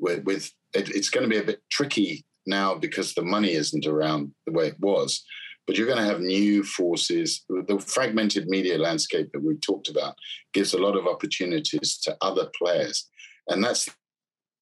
[0.00, 3.86] with, with it, it's going to be a bit tricky now because the money isn't
[3.86, 5.24] around the way it was
[5.70, 7.44] but you're going to have new forces.
[7.48, 10.16] The fragmented media landscape that we talked about
[10.52, 13.08] gives a lot of opportunities to other players.
[13.46, 13.88] And that's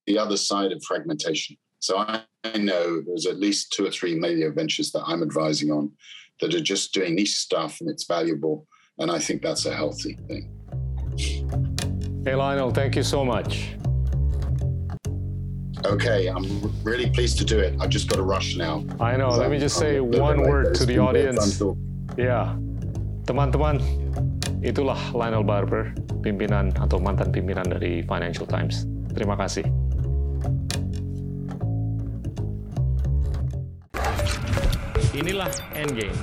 [0.06, 1.56] the other side of fragmentation.
[1.80, 5.70] So I, I know there's at least two or three media ventures that I'm advising
[5.70, 5.92] on
[6.40, 8.66] that are just doing niche stuff and it's valuable.
[8.98, 10.50] And I think that's a healthy thing.
[12.24, 13.74] Hey, Lionel, thank you so much.
[15.86, 16.44] Okay, I'm
[16.82, 17.78] really pleased to do it.
[17.80, 18.82] I've just got to rush now.
[18.98, 19.30] I know.
[19.30, 21.62] Let me just say one word to the audience.
[22.18, 22.58] Ya,
[23.30, 23.78] teman-teman,
[24.58, 25.94] itulah Lionel Barber,
[26.26, 28.90] pimpinan atau mantan pimpinan dari Financial Times.
[29.14, 29.87] Terima kasih.
[35.18, 36.14] Inilah Endgame.